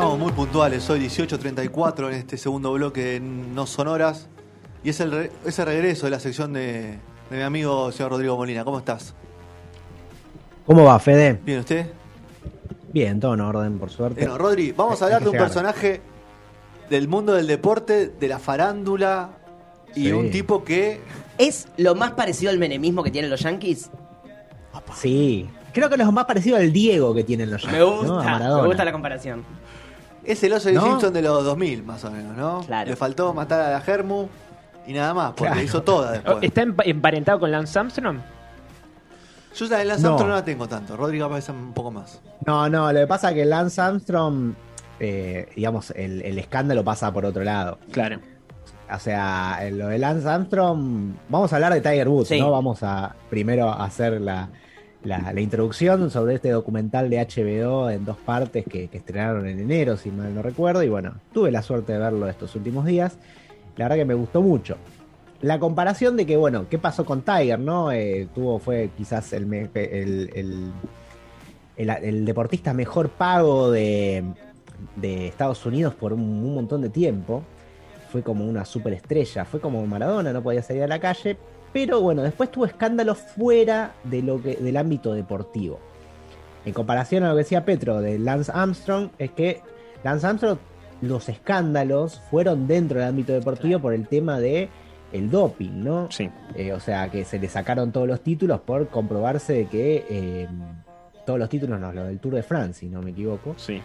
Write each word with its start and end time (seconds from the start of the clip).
Estamos 0.00 0.16
muy 0.20 0.30
puntuales, 0.30 0.88
hoy 0.90 1.00
18.34 1.00 2.06
en 2.06 2.14
este 2.14 2.36
segundo 2.36 2.72
bloque 2.72 3.02
de 3.02 3.18
No 3.20 3.66
Sonoras. 3.66 4.28
Y 4.84 4.90
es 4.90 5.00
el 5.00 5.10
re- 5.10 5.30
regreso 5.64 6.06
de 6.06 6.10
la 6.12 6.20
sección 6.20 6.52
de, 6.52 6.98
de 7.30 7.36
mi 7.36 7.42
amigo 7.42 7.90
señor 7.90 8.12
Rodrigo 8.12 8.36
Molina. 8.36 8.62
¿Cómo 8.64 8.78
estás? 8.78 9.12
¿Cómo 10.66 10.84
va, 10.84 11.00
Fede? 11.00 11.40
¿Bien 11.44 11.58
usted? 11.58 11.86
Bien, 12.92 13.18
todo 13.18 13.34
en 13.34 13.40
orden, 13.40 13.78
por 13.80 13.90
suerte. 13.90 14.20
Bueno, 14.20 14.38
Rodri, 14.38 14.70
vamos 14.70 15.02
a 15.02 15.06
hablar 15.06 15.24
de 15.24 15.30
un 15.30 15.36
personaje 15.36 16.00
del 16.88 17.08
mundo 17.08 17.32
del 17.34 17.48
deporte, 17.48 18.06
de 18.06 18.28
la 18.28 18.38
farándula 18.38 19.30
y 19.96 20.04
Sí. 20.04 20.12
un 20.12 20.30
tipo 20.30 20.62
que 20.62 21.00
¿Es 21.38 21.66
lo 21.76 21.96
más 21.96 22.12
parecido 22.12 22.52
al 22.52 22.58
menemismo 22.58 23.02
que 23.02 23.10
tienen 23.10 23.30
los 23.32 23.40
yankees? 23.40 23.90
Sí. 24.94 25.50
Creo 25.72 25.88
que 25.88 25.96
es 25.96 26.00
lo 26.00 26.10
más 26.12 26.24
parecido 26.24 26.56
al 26.56 26.72
Diego 26.72 27.14
que 27.14 27.24
tienen 27.24 27.50
los 27.50 27.64
Me 27.66 27.72
Yankees, 27.72 27.88
gusta, 27.98 28.06
¿no? 28.06 28.20
A 28.20 28.24
Maradona. 28.24 28.62
me 28.62 28.68
gusta 28.68 28.84
la 28.84 28.92
comparación. 28.92 29.57
Es 30.32 30.42
el 30.44 30.52
oso 30.52 30.68
de 30.68 30.74
¿No? 30.74 30.82
Simpson 30.84 31.12
de 31.12 31.22
los 31.22 31.44
2000, 31.44 31.82
más 31.84 32.04
o 32.04 32.10
menos, 32.10 32.36
¿no? 32.36 32.60
Claro. 32.66 32.90
Le 32.90 32.96
faltó 32.96 33.32
matar 33.34 33.60
a 33.60 33.70
la 33.70 33.80
Germu 33.80 34.28
y 34.86 34.92
nada 34.92 35.14
más, 35.14 35.28
porque 35.30 35.46
Claro. 35.46 35.62
hizo 35.62 35.82
toda 35.82 36.12
después. 36.12 36.38
¿Está 36.42 36.62
empa- 36.62 36.82
emparentado 36.86 37.40
con 37.40 37.50
Lance 37.50 37.78
Armstrong? 37.78 38.18
Yo 39.56 39.66
la 39.66 39.78
de 39.78 39.84
Lance 39.86 40.02
No. 40.02 40.08
Armstrong 40.10 40.28
no 40.30 40.36
la 40.36 40.44
tengo 40.44 40.68
tanto. 40.68 40.96
Rodrigo 40.96 41.28
parece 41.28 41.52
un 41.52 41.72
poco 41.72 41.90
más. 41.90 42.20
No, 42.46 42.68
no, 42.68 42.92
lo 42.92 43.00
que 43.00 43.06
pasa 43.06 43.30
es 43.30 43.34
que 43.34 43.44
Lance 43.44 43.80
Armstrong, 43.80 44.54
eh, 45.00 45.48
digamos, 45.56 45.90
el, 45.92 46.22
el 46.22 46.38
escándalo 46.38 46.84
pasa 46.84 47.12
por 47.12 47.24
otro 47.24 47.42
lado. 47.42 47.78
Claro. 47.90 48.20
O 48.94 48.98
sea, 48.98 49.58
en 49.62 49.78
lo 49.78 49.88
de 49.88 49.98
Lance 49.98 50.28
Armstrong, 50.28 51.14
vamos 51.28 51.52
a 51.52 51.56
hablar 51.56 51.74
de 51.74 51.80
Tiger 51.80 52.08
Woods, 52.08 52.28
Sí. 52.28 52.40
¿no? 52.40 52.50
Vamos 52.50 52.82
a 52.82 53.14
primero 53.28 53.70
hacer 53.70 54.20
la, 54.20 54.48
la- 55.04 55.32
introducción 55.40 56.10
sobre 56.10 56.34
este 56.34 56.50
documental 56.50 57.08
de 57.10 57.18
HBO 57.20 57.88
en 57.90 58.04
dos 58.04 58.16
partes 58.16 58.64
que, 58.64 58.88
estrenaron 58.92 59.46
en 59.46 59.60
enero, 59.60 59.96
si 59.96 60.10
mal 60.10 60.34
no 60.34 60.42
recuerdo. 60.42 60.82
Y 60.82 60.88
bueno, 60.88 61.14
tuve 61.32 61.50
la 61.50 61.62
suerte 61.62 61.92
de 61.92 61.98
verlo 61.98 62.28
estos 62.28 62.54
últimos 62.56 62.84
días. 62.84 63.16
La 63.76 63.84
verdad 63.86 63.96
que 63.96 64.04
me 64.04 64.14
gustó 64.14 64.42
mucho. 64.42 64.76
La 65.40 65.60
comparación 65.60 66.16
de 66.16 66.26
que, 66.26 66.36
bueno, 66.36 66.66
¿qué 66.68 66.78
pasó 66.78 67.04
con 67.04 67.22
Tiger, 67.22 67.60
no? 67.60 67.92
Eh, 67.92 68.28
tuvo, 68.34 68.58
fue 68.58 68.90
quizás 68.96 69.32
el- 69.32 69.52
el- 70.34 70.72
el 71.76 72.24
deportista 72.24 72.74
mejor 72.74 73.08
pago 73.10 73.70
de, 73.70 74.24
de 74.96 75.28
Estados 75.28 75.64
Unidos 75.64 75.94
por 75.94 76.12
un, 76.12 76.20
un 76.22 76.54
montón 76.54 76.82
de 76.82 76.88
tiempo. 76.88 77.42
Fue 78.10 78.22
como 78.22 78.44
una 78.46 78.64
superestrella, 78.64 79.44
fue 79.44 79.60
como 79.60 79.86
Maradona, 79.86 80.32
no 80.32 80.42
podía 80.42 80.62
salir 80.62 80.82
a 80.82 80.88
la 80.88 80.98
calle. 80.98 81.36
Pero 81.78 82.00
bueno, 82.00 82.22
después 82.22 82.50
tuvo 82.50 82.66
escándalos 82.66 83.18
fuera 83.18 83.92
de 84.02 84.20
lo 84.20 84.42
que, 84.42 84.56
del 84.56 84.76
ámbito 84.76 85.14
deportivo. 85.14 85.78
En 86.64 86.72
comparación 86.72 87.22
a 87.22 87.28
lo 87.28 87.34
que 87.34 87.44
decía 87.44 87.64
Petro 87.64 88.00
de 88.00 88.18
Lance 88.18 88.50
Armstrong, 88.52 89.10
es 89.16 89.30
que 89.30 89.60
Lance 90.02 90.26
Armstrong, 90.26 90.58
los 91.02 91.28
escándalos 91.28 92.20
fueron 92.32 92.66
dentro 92.66 92.98
del 92.98 93.08
ámbito 93.10 93.32
deportivo 93.32 93.78
por 93.78 93.94
el 93.94 94.08
tema 94.08 94.40
de 94.40 94.68
el 95.12 95.30
doping, 95.30 95.84
¿no? 95.84 96.10
Sí. 96.10 96.28
Eh, 96.56 96.72
o 96.72 96.80
sea, 96.80 97.10
que 97.12 97.24
se 97.24 97.38
le 97.38 97.48
sacaron 97.48 97.92
todos 97.92 98.08
los 98.08 98.22
títulos 98.22 98.58
por 98.62 98.88
comprobarse 98.88 99.52
de 99.52 99.66
que 99.66 100.04
eh, 100.10 100.48
todos 101.24 101.38
los 101.38 101.48
títulos, 101.48 101.78
no, 101.78 101.92
lo 101.92 102.06
del 102.06 102.18
Tour 102.18 102.34
de 102.34 102.42
France, 102.42 102.80
si 102.80 102.88
no 102.88 103.02
me 103.02 103.12
equivoco, 103.12 103.54
Sí. 103.56 103.80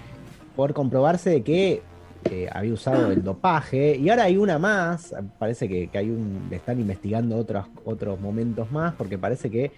por 0.56 0.74
comprobarse 0.74 1.30
de 1.30 1.44
que 1.44 1.84
eh, 2.30 2.48
había 2.52 2.74
usado 2.74 3.12
el 3.12 3.24
dopaje. 3.24 3.96
Y 3.98 4.10
ahora 4.10 4.24
hay 4.24 4.38
una 4.38 4.58
más, 4.60 5.14
parece 5.40 5.68
que, 5.68 5.88
que 5.88 5.98
hay 5.98 6.10
un, 6.10 6.48
están 6.52 6.80
investigando 6.80 7.36
otros, 7.38 7.66
otros 7.86 8.20
momentos 8.20 8.72
más, 8.72 8.94
porque 8.96 9.18
parece 9.18 9.50
que 9.50 9.72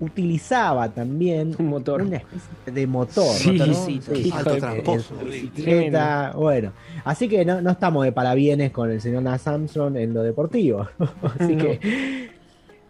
utilizaba 0.00 0.88
también 0.88 1.54
Un 1.58 1.66
motor. 1.68 2.02
una 2.02 2.16
especie 2.16 2.72
de 2.72 2.86
motor, 2.86 3.32
Sí, 3.34 3.52
¿no? 3.58 3.66
sí, 3.74 4.00
Sí, 4.02 4.32
Alto 4.34 4.54
de- 4.54 4.60
tramposo. 4.60 5.14
bicicleta, 5.24 6.32
bueno. 6.36 6.72
Así 7.04 7.28
que 7.28 7.44
no, 7.44 7.60
no 7.60 7.70
estamos 7.70 8.04
de 8.04 8.12
parabienes 8.12 8.72
con 8.72 8.90
el 8.90 9.00
señor 9.00 9.22
Lance 9.22 9.48
Armstrong 9.50 9.96
en 9.96 10.12
lo 10.14 10.22
deportivo. 10.22 10.88
Así 11.38 11.54
No. 11.56 11.64
que. 11.64 12.32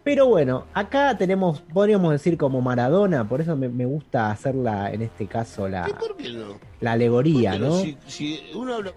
Pero 0.03 0.27
bueno, 0.27 0.65
acá 0.73 1.17
tenemos, 1.17 1.61
podríamos 1.61 2.11
decir 2.11 2.37
como 2.37 2.59
Maradona, 2.59 3.27
por 3.29 3.39
eso 3.39 3.55
me, 3.55 3.69
me 3.69 3.85
gusta 3.85 4.31
hacerla, 4.31 4.91
en 4.91 5.01
este 5.01 5.27
caso, 5.27 5.69
la, 5.69 5.85
¿Por 5.85 6.17
qué 6.17 6.33
no? 6.33 6.57
la 6.81 6.91
alegoría, 6.91 7.57
¿no? 7.57 7.71
si, 7.79 7.95
si 8.05 8.39
uno 8.53 8.75
habla... 8.75 8.91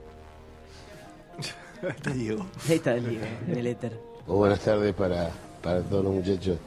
Te 2.02 2.10
digo. 2.12 2.46
Ahí 2.68 2.76
está 2.76 2.94
el 2.94 3.08
Diego, 3.08 3.24
en 3.48 3.58
el 3.58 3.66
éter. 3.66 3.92
O 4.26 4.36
buenas 4.36 4.60
tardes 4.60 4.92
para, 4.94 5.30
para 5.62 5.80
todos 5.82 6.04
los 6.04 6.14
muchachos 6.14 6.58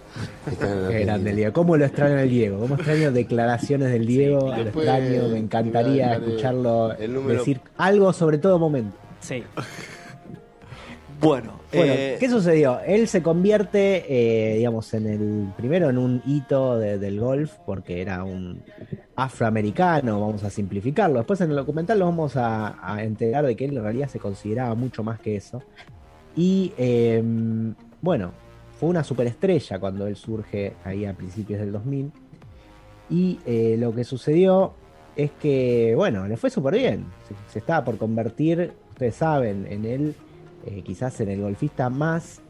que 0.45 0.51
están 0.51 0.83
en 0.85 0.87
Qué 0.89 0.99
grande 1.05 1.29
el 1.31 1.35
Diego. 1.35 1.53
¿Cómo 1.53 1.75
lo 1.77 1.85
extraño 1.85 2.17
al 2.19 2.29
Diego? 2.29 2.59
¿Cómo 2.59 2.75
extraño 2.75 3.11
declaraciones 3.11 3.91
del 3.91 4.05
Diego? 4.05 4.39
lo 4.55 4.63
Después, 4.63 4.87
extraño, 4.87 5.27
me 5.29 5.39
encantaría 5.39 6.13
escucharlo 6.13 6.93
el 6.93 7.13
número- 7.13 7.39
decir 7.39 7.59
algo 7.77 8.13
sobre 8.13 8.37
todo 8.37 8.59
momento. 8.59 8.95
Sí. 9.21 9.43
Bueno, 11.21 11.59
Bueno, 11.73 11.91
eh, 11.93 12.15
¿qué 12.17 12.29
sucedió? 12.29 12.79
Él 12.79 13.09
se 13.09 13.21
convierte, 13.21 14.05
eh, 14.07 14.55
digamos, 14.55 14.93
en 14.93 15.05
el 15.05 15.53
primero 15.57 15.89
en 15.89 15.97
un 15.97 16.21
hito 16.25 16.79
de- 16.79 16.97
del 16.97 17.19
golf, 17.19 17.51
porque 17.65 18.01
era 18.01 18.23
un 18.23 18.63
afroamericano, 19.19 20.19
vamos 20.19 20.43
a 20.43 20.49
simplificarlo. 20.49 21.17
Después 21.17 21.41
en 21.41 21.51
el 21.51 21.55
documental 21.55 21.99
lo 21.99 22.05
vamos 22.05 22.33
a, 22.35 22.97
enterar 22.99 23.45
de 23.45 23.55
que 23.55 23.65
él 23.65 23.77
en 23.77 23.83
realidad 23.83 24.09
se 24.09 24.19
consideraba 24.19 24.75
mucho 24.75 25.03
más 25.03 25.19
que 25.19 25.35
eso. 25.35 25.61
Y 26.35 26.73
eh, 26.77 27.23
bueno, 28.01 28.31
fue 28.79 28.89
una 28.89 29.03
superestrella 29.03 29.79
cuando 29.79 30.07
él 30.07 30.15
surge 30.15 30.73
ahí 30.83 31.05
a 31.05 31.13
principios 31.13 31.59
del 31.59 31.71
2000. 31.71 32.11
Y 33.09 33.39
eh, 33.45 33.75
lo 33.79 33.93
que 33.93 34.03
sucedió 34.03 34.73
es 35.15 35.31
que, 35.31 35.93
bueno, 35.95 36.27
le 36.27 36.37
fue 36.37 36.49
súper 36.49 36.75
bien. 36.75 37.05
Se, 37.27 37.51
se 37.51 37.59
estaba 37.59 37.83
por 37.83 37.97
convertir, 37.97 38.73
ustedes 38.91 39.15
saben, 39.15 39.67
en 39.69 39.85
él, 39.85 40.15
eh, 40.65 40.81
quizás 40.83 41.19
en 41.21 41.29
el 41.29 41.41
golfista 41.41 41.89
más 41.89 42.41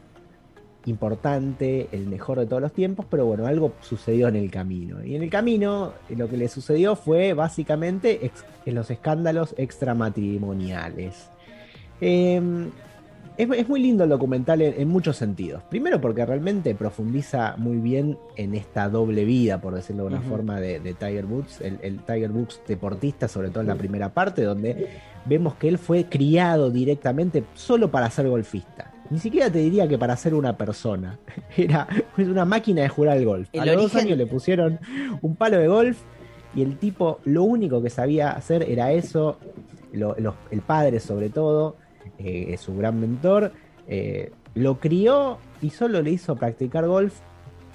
importante, 0.86 1.88
el 1.92 2.06
mejor 2.06 2.38
de 2.38 2.46
todos 2.46 2.62
los 2.62 2.72
tiempos, 2.72 3.06
pero 3.10 3.26
bueno, 3.26 3.46
algo 3.46 3.72
sucedió 3.80 4.28
en 4.28 4.36
el 4.36 4.50
camino. 4.50 5.04
Y 5.04 5.14
en 5.14 5.22
el 5.22 5.30
camino 5.30 5.92
lo 6.08 6.28
que 6.28 6.36
le 6.36 6.48
sucedió 6.48 6.96
fue 6.96 7.34
básicamente 7.34 8.26
ex- 8.26 8.44
en 8.64 8.74
los 8.74 8.90
escándalos 8.90 9.54
extramatrimoniales. 9.58 11.28
Eh, 12.00 12.40
es, 13.36 13.48
es 13.50 13.68
muy 13.68 13.80
lindo 13.80 14.04
el 14.04 14.10
documental 14.10 14.60
en, 14.60 14.74
en 14.78 14.88
muchos 14.88 15.16
sentidos. 15.16 15.62
Primero 15.70 16.00
porque 16.00 16.26
realmente 16.26 16.74
profundiza 16.74 17.54
muy 17.56 17.76
bien 17.78 18.18
en 18.36 18.54
esta 18.54 18.88
doble 18.88 19.24
vida, 19.24 19.60
por 19.60 19.74
decirlo 19.74 20.04
de 20.04 20.08
una 20.08 20.20
forma, 20.22 20.60
de, 20.60 20.80
de 20.80 20.94
Tiger 20.94 21.26
Woods, 21.26 21.60
el, 21.60 21.78
el 21.82 21.98
Tiger 22.00 22.30
Woods 22.30 22.60
deportista, 22.66 23.28
sobre 23.28 23.50
todo 23.50 23.60
en 23.60 23.68
la 23.68 23.76
primera 23.76 24.12
parte, 24.12 24.42
donde 24.42 24.88
vemos 25.26 25.54
que 25.54 25.68
él 25.68 25.78
fue 25.78 26.04
criado 26.06 26.70
directamente 26.70 27.44
solo 27.54 27.90
para 27.90 28.10
ser 28.10 28.28
golfista. 28.28 28.89
Ni 29.10 29.18
siquiera 29.18 29.50
te 29.50 29.58
diría 29.58 29.88
que 29.88 29.98
para 29.98 30.16
ser 30.16 30.34
una 30.34 30.56
persona. 30.56 31.18
Era 31.56 31.86
una 32.16 32.44
máquina 32.44 32.82
de 32.82 32.88
jugar 32.88 33.16
al 33.16 33.24
golf. 33.24 33.48
El 33.52 33.60
a 33.60 33.66
los 33.66 33.82
dos 33.82 33.94
años 33.96 34.16
le 34.16 34.26
pusieron 34.26 34.78
un 35.20 35.34
palo 35.36 35.58
de 35.58 35.66
golf 35.68 35.98
y 36.54 36.62
el 36.62 36.76
tipo 36.78 37.18
lo 37.24 37.42
único 37.42 37.82
que 37.82 37.90
sabía 37.90 38.30
hacer 38.30 38.62
era 38.62 38.92
eso. 38.92 39.38
Lo- 39.92 40.14
el 40.16 40.60
padre 40.62 41.00
sobre 41.00 41.28
todo, 41.28 41.76
eh, 42.18 42.46
es 42.50 42.60
su 42.60 42.76
gran 42.76 43.00
mentor, 43.00 43.52
eh, 43.88 44.32
lo 44.54 44.78
crió 44.78 45.38
y 45.60 45.70
solo 45.70 46.00
le 46.02 46.10
hizo 46.12 46.36
practicar 46.36 46.86
golf. 46.86 47.18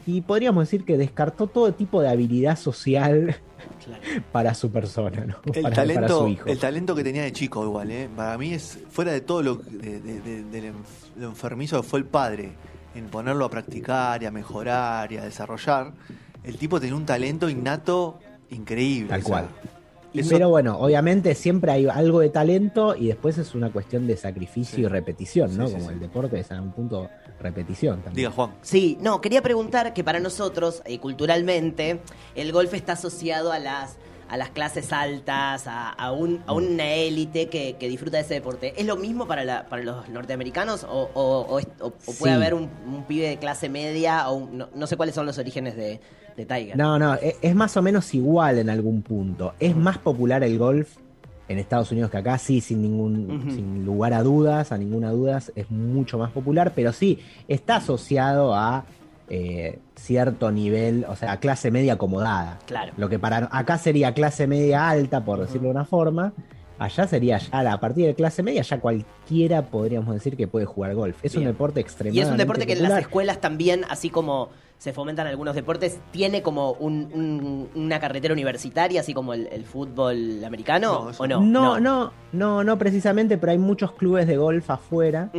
Y 0.07 0.21
podríamos 0.21 0.63
decir 0.63 0.85
que 0.85 0.97
descartó 0.97 1.47
todo 1.47 1.73
tipo 1.73 2.01
de 2.01 2.09
habilidad 2.09 2.57
social 2.57 3.35
Claro. 3.83 4.01
para 4.31 4.53
su 4.53 4.71
persona, 4.71 5.25
¿no? 5.25 5.35
el, 5.45 5.51
para, 5.51 5.61
para 5.61 5.75
talento, 5.75 6.19
su 6.19 6.27
hijo. 6.29 6.49
el 6.49 6.59
talento 6.59 6.95
que 6.95 7.03
tenía 7.03 7.23
de 7.23 7.31
chico 7.31 7.63
igual, 7.63 7.91
¿eh? 7.91 8.09
Para 8.15 8.37
mí 8.37 8.53
es 8.53 8.79
fuera 8.89 9.11
de 9.11 9.21
todo 9.21 9.43
lo, 9.43 9.55
de, 9.55 10.73
lo 11.17 11.27
enfermizo 11.27 11.81
que 11.81 11.87
fue 11.87 11.99
el 11.99 12.05
padre 12.05 12.51
en 12.95 13.05
ponerlo 13.07 13.45
a 13.45 13.49
practicar 13.49 14.23
y 14.23 14.25
a 14.25 14.31
mejorar 14.31 15.11
y 15.11 15.17
a 15.17 15.23
desarrollar. 15.23 15.93
El 16.43 16.57
tipo 16.57 16.79
tenía 16.79 16.95
un 16.95 17.05
talento 17.05 17.49
innato 17.49 18.19
increíble. 18.49 19.09
Tal 19.09 19.21
o 19.21 19.23
sea, 19.23 19.29
cual. 19.29 19.49
Y- 20.15 20.19
eso- 20.21 20.29
Pero 20.29 20.49
bueno, 20.49 20.77
obviamente 20.79 21.35
siempre 21.35 21.71
hay 21.71 21.87
algo 21.87 22.19
de 22.19 22.29
talento 22.29 22.95
y 22.95 23.07
después 23.07 23.37
es 23.37 23.53
una 23.55 23.71
cuestión 23.71 24.07
de 24.07 24.17
sacrificio 24.17 24.75
Sí. 24.77 24.81
y 24.83 24.87
repetición, 24.87 25.55
¿no? 25.57 25.67
Sí, 25.67 25.73
sí, 25.73 25.77
Como 25.79 25.89
sí. 25.89 25.93
el 25.95 25.99
deporte 25.99 26.39
es 26.39 26.51
a 26.51 26.61
un 26.61 26.71
punto 26.71 27.09
repetición 27.39 27.97
también. 27.97 28.15
Diga 28.15 28.31
Juan. 28.31 28.51
Sí, 28.61 28.97
no, 29.01 29.21
quería 29.21 29.41
preguntar 29.41 29.93
que 29.93 30.03
para 30.03 30.19
nosotros, 30.19 30.81
eh, 30.85 30.99
culturalmente, 30.99 31.99
el 32.35 32.51
golf 32.51 32.73
está 32.73 32.93
asociado 32.93 33.51
a 33.51 33.59
las 33.59 33.97
a 34.27 34.37
las 34.37 34.49
clases 34.49 34.91
altas, 34.91 35.67
a, 35.67 35.89
a 35.91 36.11
un, 36.11 36.41
a 36.47 36.53
una 36.53 36.91
élite 36.95 37.47
que, 37.47 37.75
que 37.79 37.87
disfruta 37.87 38.17
de 38.17 38.23
ese 38.23 38.33
deporte. 38.33 38.73
¿Es 38.75 38.87
lo 38.87 38.95
mismo 38.95 39.27
para, 39.27 39.43
la- 39.45 39.67
para 39.67 39.83
los 39.83 40.09
norteamericanos 40.09 40.83
o, 40.83 41.11
o- 41.13 41.41
o 41.47 41.59
es- 41.59 41.67
o- 41.79 41.89
o 41.89 42.13
puede 42.13 42.31
Sí. 42.33 42.35
haber 42.35 42.55
un, 42.55 42.67
un 42.87 43.03
pibe 43.03 43.29
de 43.29 43.37
clase 43.37 43.69
media 43.69 44.27
o 44.27 44.33
un- 44.37 44.57
no, 44.57 44.69
no 44.73 44.87
sé 44.87 44.97
cuáles 44.97 45.13
son 45.13 45.27
los 45.27 45.37
orígenes 45.37 45.75
de, 45.75 46.01
de 46.35 46.45
Tiger? 46.45 46.77
No, 46.77 46.99
no, 46.99 47.15
e- 47.15 47.37
es 47.41 47.55
más 47.55 47.75
o 47.77 47.81
menos 47.81 48.13
igual 48.13 48.59
en 48.59 48.69
algún 48.69 49.01
punto. 49.01 49.53
Es 49.59 49.75
más 49.75 49.97
popular 49.97 50.43
el 50.43 50.57
golf 50.57 50.97
en 51.47 51.59
Estados 51.59 51.91
Unidos 51.91 52.09
que 52.09 52.17
acá, 52.17 52.37
sí, 52.37 52.61
sin 52.61 52.81
ningún, 52.81 53.51
sin 53.53 53.85
lugar 53.85 54.13
a 54.13 54.23
dudas, 54.23 54.71
a 54.71 54.77
ninguna 54.77 55.11
duda, 55.11 55.41
es 55.55 55.69
mucho 55.69 56.17
más 56.17 56.31
popular, 56.31 56.73
pero 56.75 56.91
sí, 56.91 57.19
está 57.47 57.77
asociado 57.77 58.55
a 58.55 58.85
eh, 59.29 59.79
cierto 59.95 60.51
nivel, 60.51 61.05
o 61.07 61.15
sea, 61.15 61.33
a 61.33 61.39
clase 61.39 61.71
media 61.71 61.93
acomodada. 61.93 62.59
Claro. 62.65 62.93
Lo 62.97 63.09
que 63.09 63.19
para 63.19 63.49
acá 63.51 63.77
sería 63.77 64.13
clase 64.13 64.47
media 64.47 64.89
alta, 64.89 65.23
por 65.23 65.39
decirlo 65.39 65.67
de 65.67 65.71
una 65.71 65.85
forma. 65.85 66.33
Allá 66.77 67.07
sería 67.07 67.37
ya 67.37 67.71
a 67.71 67.79
partir 67.79 68.05
de 68.05 68.15
clase 68.15 68.43
media, 68.43 68.61
ya 68.61 68.81
cualquiera 68.81 69.61
podríamos 69.61 70.13
decir 70.13 70.35
que 70.35 70.47
puede 70.47 70.65
jugar 70.65 70.93
golf. 70.93 71.17
Es 71.23 71.35
un 71.35 71.45
deporte 71.45 71.79
Y 71.79 71.83
extremadamente 71.83 72.27
es 72.27 72.31
un 72.31 72.37
deporte 72.37 72.67
que 72.67 72.73
en 72.73 72.83
las 72.83 72.99
escuelas 72.99 73.39
también, 73.39 73.85
así 73.89 74.09
como 74.09 74.49
se 74.77 74.93
fomentan 74.93 75.25
algunos 75.27 75.55
deportes, 75.55 75.99
tiene 76.11 76.41
como 76.41 76.73
un- 76.73 77.09
un- 77.13 77.69
una 77.75 77.99
carretera 77.99 78.33
universitaria, 78.33 79.01
así 79.01 79.13
como 79.13 79.33
el, 79.33 79.47
el 79.51 79.65
fútbol 79.65 80.43
americano, 80.43 81.11
No, 81.11 81.17
¿o 81.17 81.27
no? 81.27 81.39
No, 81.41 81.79
no, 81.79 82.11
no, 82.33 82.63
no 82.63 82.77
precisamente, 82.77 83.37
pero 83.37 83.51
hay 83.53 83.57
muchos 83.57 83.93
clubes 83.93 84.27
de 84.27 84.37
golf 84.37 84.69
afuera 84.69 85.29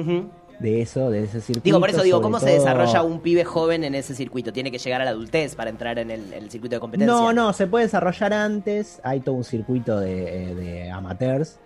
de 0.59 0.81
eso, 0.81 1.11
de 1.11 1.25
ese 1.25 1.41
circuito. 1.43 1.65
Digo, 1.65 1.81
por 1.81 1.91
eso 1.91 2.03
digo, 2.03 2.23
¿cómo 2.23 2.41
se 2.41 2.51
desarrolla 2.51 3.03
un 3.03 3.21
pibe 3.21 3.45
joven 3.45 3.85
en 3.85 3.95
ese 3.95 4.15
circuito? 4.15 4.53
¿Tiene 4.55 4.71
que 4.73 4.79
llegar 4.79 5.03
a 5.03 5.05
la 5.05 5.11
adultez 5.11 5.55
para 5.55 5.69
entrar 5.69 5.99
en 5.99 6.11
el, 6.11 6.51
circuito 6.51 6.77
de 6.77 6.81
competencia? 6.81 7.15
No, 7.15 7.33
no, 7.35 7.53
se 7.53 7.67
puede 7.67 7.85
desarrollar 7.85 8.33
antes. 8.33 9.01
Hay 9.05 9.21
todo 9.21 9.35
un 9.35 9.45
circuito 9.45 10.01
de, 10.01 10.51
eh, 10.51 10.55
de 10.55 10.91
amateurs. 10.91 11.59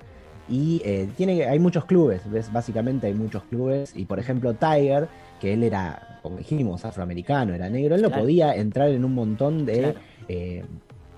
Y 0.48 0.82
eh, 0.84 1.08
tiene 1.16 1.36
que- 1.36 1.46
hay 1.46 1.60
muchos 1.60 1.84
clubes, 1.84 2.28
¿ves? 2.28 2.52
básicamente 2.52 3.06
hay 3.06 3.14
muchos 3.14 3.44
clubes. 3.44 3.92
Y 3.94 4.06
por 4.06 4.18
ejemplo, 4.18 4.54
Tiger, 4.54 5.06
que 5.40 5.52
él 5.52 5.62
era, 5.62 6.09
como 6.22 6.36
dijimos, 6.38 6.84
afroamericano, 6.84 7.54
era 7.54 7.68
negro, 7.68 7.94
él 7.94 8.02
no 8.02 8.08
Claro. 8.08 8.22
podía 8.22 8.54
entrar 8.54 8.88
en 8.90 9.04
un 9.04 9.14
montón 9.14 9.64
de, 9.66 9.78
Claro. 9.78 9.98
eh, 10.28 10.64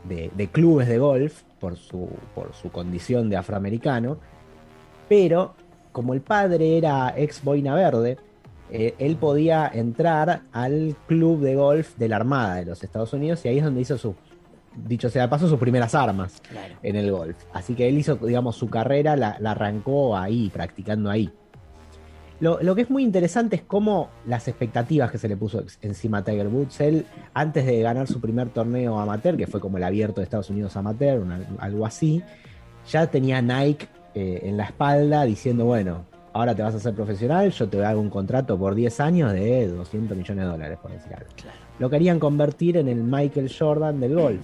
de, 0.08 0.30
de 0.34 0.46
clubes 0.48 0.88
de 0.88 0.98
golf 0.98 1.42
por 1.60 1.76
su, 1.76 2.08
por 2.34 2.54
su 2.54 2.70
condición 2.70 3.28
de 3.30 3.36
afroamericano. 3.36 4.18
Pero 5.08 5.54
como 5.92 6.14
el 6.14 6.20
padre 6.20 6.78
era 6.78 7.14
ex 7.16 7.42
boina 7.44 7.74
verde, 7.74 8.16
eh, 8.70 8.94
él 8.98 9.16
podía 9.16 9.70
entrar 9.72 10.42
al 10.52 10.96
club 11.06 11.40
de 11.40 11.54
golf 11.56 11.96
de 11.98 12.08
la 12.08 12.16
Armada 12.16 12.56
de 12.56 12.64
los 12.64 12.82
Estados 12.82 13.12
Unidos 13.12 13.44
y 13.44 13.48
ahí 13.48 13.58
es 13.58 13.64
donde 13.64 13.82
hizo 13.82 13.98
su, 13.98 14.14
dicho 14.74 15.10
sea 15.10 15.22
de 15.24 15.28
paso, 15.28 15.46
sus 15.48 15.58
primeras 15.58 15.94
armas 15.94 16.40
Claro. 16.48 16.74
en 16.82 16.96
el 16.96 17.10
golf. 17.12 17.36
Así 17.52 17.74
que 17.74 17.88
él 17.88 17.98
hizo, 17.98 18.16
digamos, 18.16 18.56
su 18.56 18.70
carrera, 18.70 19.14
la, 19.16 19.36
la 19.40 19.50
arrancó 19.50 20.16
ahí, 20.16 20.48
practicando 20.50 21.10
ahí. 21.10 21.30
Lo, 22.42 22.60
lo 22.60 22.74
que 22.74 22.82
es 22.82 22.90
muy 22.90 23.04
interesante 23.04 23.54
es 23.56 23.62
cómo 23.62 24.08
las 24.26 24.48
expectativas 24.48 25.10
que 25.12 25.16
se 25.18 25.28
le 25.28 25.36
puso 25.36 25.62
encima 25.80 26.18
a 26.18 26.24
Tiger 26.24 26.48
Woods. 26.48 26.80
Él, 26.80 27.06
antes 27.34 27.64
de 27.64 27.80
ganar 27.82 28.08
su 28.08 28.20
primer 28.20 28.48
torneo 28.48 28.98
amateur, 28.98 29.36
que 29.36 29.46
fue 29.46 29.60
como 29.60 29.76
el 29.78 29.84
abierto 29.84 30.20
de 30.20 30.24
Estados 30.24 30.50
Unidos 30.50 30.76
amateur, 30.76 31.20
una- 31.20 31.40
algo 31.58 31.86
así, 31.86 32.20
ya 32.90 33.06
tenía 33.06 33.40
Nike 33.40 33.86
eh, 34.14 34.40
en 34.42 34.56
la 34.56 34.64
espalda 34.64 35.22
diciendo, 35.24 35.66
bueno, 35.66 36.04
ahora 36.32 36.52
te 36.54 36.62
vas 36.62 36.74
a 36.74 36.78
hacer 36.78 36.94
profesional, 36.94 37.50
yo 37.52 37.68
te 37.68 37.84
hago 37.84 38.00
un 38.00 38.10
contrato 38.10 38.58
por 38.58 38.74
10 38.74 38.98
años 39.00 39.32
de 39.32 39.68
200 39.68 40.16
millones 40.16 40.44
de 40.44 40.50
dólares, 40.50 40.78
por 40.82 40.90
decir 40.90 41.14
algo 41.14 41.30
Claro. 41.36 41.56
lo 41.78 41.88
querían 41.90 42.18
convertir 42.18 42.76
en 42.76 42.88
el 42.88 43.04
Michael 43.04 43.52
Jordan 43.56 44.00
del 44.00 44.16
golf. 44.16 44.40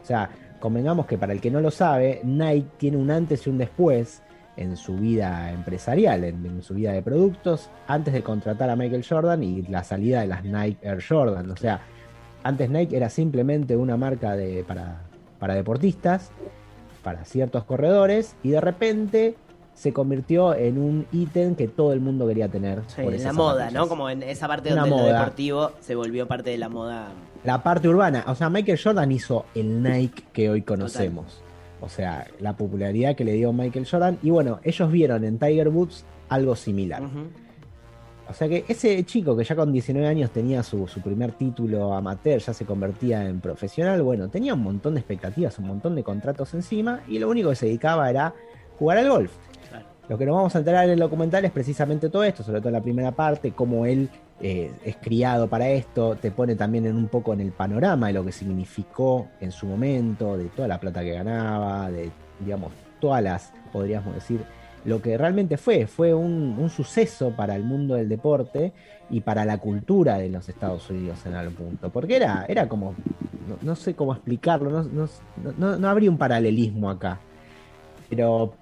O 0.00 0.06
sea, 0.06 0.30
convengamos 0.60 1.06
que 1.06 1.18
para 1.18 1.32
el 1.32 1.40
que 1.40 1.50
no 1.50 1.60
lo 1.60 1.70
sabe, 1.72 2.20
Nike 2.22 2.68
tiene 2.78 2.96
un 2.96 3.10
antes 3.10 3.44
y 3.46 3.50
un 3.50 3.58
después 3.58 4.22
en 4.56 4.76
su 4.76 4.96
vida 4.96 5.50
empresarial, 5.52 6.24
en, 6.24 6.44
en 6.44 6.62
su 6.62 6.74
vida 6.74 6.92
de 6.92 7.02
productos, 7.02 7.70
antes 7.86 8.12
de 8.12 8.22
contratar 8.22 8.68
a 8.70 8.76
Michael 8.76 9.04
Jordan 9.08 9.42
y 9.42 9.62
la 9.62 9.84
salida 9.84 10.20
de 10.20 10.26
las 10.26 10.44
Nike 10.44 10.78
Air 10.82 11.02
Jordan. 11.06 11.50
O 11.50 11.56
sea, 11.56 11.80
antes 12.42 12.68
Nike 12.70 12.96
era 12.96 13.08
simplemente 13.08 13.76
una 13.76 13.96
marca 13.96 14.36
de, 14.36 14.64
para, 14.64 15.02
para 15.38 15.54
deportistas, 15.54 16.30
para 17.02 17.24
ciertos 17.24 17.64
corredores, 17.64 18.36
y 18.42 18.50
de 18.50 18.60
repente 18.60 19.34
se 19.72 19.92
convirtió 19.94 20.54
en 20.54 20.76
un 20.76 21.06
ítem 21.12 21.54
que 21.54 21.66
todo 21.68 21.94
el 21.94 22.00
mundo 22.00 22.26
quería 22.26 22.48
tener. 22.48 22.82
Sí, 22.88 23.02
por 23.02 23.14
en 23.14 23.22
la 23.24 23.32
moda, 23.32 23.52
zapatillas. 23.60 23.72
¿no? 23.72 23.88
Como 23.88 24.10
en 24.10 24.22
esa 24.22 24.46
parte 24.46 24.72
Una 24.72 24.82
donde 24.82 24.96
lo 24.96 25.02
moda. 25.04 25.18
deportivo 25.20 25.72
se 25.80 25.94
volvió 25.94 26.26
parte 26.28 26.50
de 26.50 26.58
la 26.58 26.68
moda. 26.68 27.08
la 27.44 27.62
parte 27.62 27.88
urbana. 27.88 28.24
O 28.26 28.34
sea, 28.34 28.50
Michael 28.50 28.78
Jordan 28.82 29.10
hizo 29.10 29.46
el 29.54 29.82
Nike 29.82 30.24
que 30.34 30.50
hoy 30.50 30.60
conocemos. 30.62 31.40
O 31.80 31.88
sea, 31.88 32.26
la 32.38 32.56
popularidad 32.56 33.16
que 33.16 33.24
le 33.24 33.32
dio 33.32 33.52
Michael 33.52 33.86
Jordan. 33.86 34.18
Y 34.22 34.30
bueno, 34.30 34.60
ellos 34.62 34.90
vieron 34.90 35.24
en 35.24 35.38
Tiger 35.38 35.68
Woods 35.68 36.04
algo 36.28 36.54
similar. 36.54 37.02
O 38.28 38.32
sea 38.32 38.48
que 38.48 38.64
ese 38.68 39.02
chico 39.04 39.36
que 39.36 39.42
ya 39.42 39.56
con 39.56 39.72
19 39.72 40.06
años 40.06 40.30
tenía 40.30 40.62
su, 40.62 40.86
su 40.86 41.00
primer 41.00 41.32
título 41.32 41.92
amateur, 41.92 42.38
ya 42.38 42.54
se 42.54 42.64
convertía 42.64 43.26
en 43.26 43.40
profesional, 43.40 44.02
bueno, 44.02 44.28
tenía 44.28 44.54
un 44.54 44.62
montón 44.62 44.94
de 44.94 45.00
expectativas, 45.00 45.58
un 45.58 45.66
montón 45.66 45.96
de 45.96 46.04
contratos 46.04 46.54
encima 46.54 47.00
y 47.08 47.18
lo 47.18 47.28
único 47.28 47.50
que 47.50 47.56
se 47.56 47.66
dedicaba 47.66 48.08
era 48.08 48.32
jugar 48.78 48.98
al 48.98 49.08
golf. 49.08 49.32
Claro. 49.68 49.86
Lo 50.08 50.16
que 50.16 50.26
nos 50.26 50.36
vamos 50.36 50.54
a 50.54 50.58
enterar 50.60 50.84
en 50.84 50.92
el 50.92 51.00
documental 51.00 51.44
es 51.44 51.50
precisamente 51.50 52.08
todo 52.08 52.22
esto, 52.22 52.44
sobre 52.44 52.60
todo 52.60 52.68
en 52.68 52.74
la 52.74 52.82
primera 52.82 53.10
parte, 53.10 53.50
cómo 53.50 53.84
él 53.84 54.08
eh, 54.40 54.70
es 54.84 54.96
criado 54.96 55.48
para 55.48 55.68
esto, 55.68 56.16
te 56.16 56.30
pone 56.30 56.56
también 56.56 56.86
en 56.86 56.96
un 56.96 57.08
poco 57.08 57.32
en 57.32 57.40
el 57.40 57.52
panorama 57.52 58.06
de 58.08 58.14
lo 58.14 58.24
que 58.24 58.32
significó 58.32 59.28
en 59.40 59.52
su 59.52 59.66
momento, 59.66 60.36
de 60.36 60.46
toda 60.46 60.68
la 60.68 60.78
plata 60.80 61.02
que 61.02 61.12
ganaba, 61.12 61.90
de, 61.90 62.10
digamos, 62.38 62.72
todas 63.00 63.22
las, 63.22 63.52
podríamos 63.72 64.14
decir, 64.14 64.40
lo 64.84 65.02
que 65.02 65.18
realmente 65.18 65.58
fue, 65.58 65.86
fue 65.86 66.14
un, 66.14 66.56
un 66.58 66.70
suceso 66.70 67.30
para 67.36 67.54
el 67.54 67.64
mundo 67.64 67.96
del 67.96 68.08
deporte 68.08 68.72
y 69.10 69.20
para 69.20 69.44
la 69.44 69.58
cultura 69.58 70.16
de 70.16 70.30
los 70.30 70.48
Estados 70.48 70.88
Unidos 70.88 71.18
en 71.26 71.34
algún 71.34 71.54
punto, 71.54 71.90
porque 71.90 72.16
era, 72.16 72.46
era 72.48 72.66
como, 72.68 72.94
no, 73.62 73.76
sé 73.76 73.94
cómo 73.94 74.14
explicarlo, 74.14 74.70
no, 74.70 74.82
no, 74.84 75.08
no- 75.58 75.76
no 75.76 75.88
habría 75.88 76.10
un 76.10 76.16
paralelismo 76.16 76.88
acá, 76.88 77.18
pero 78.08 78.54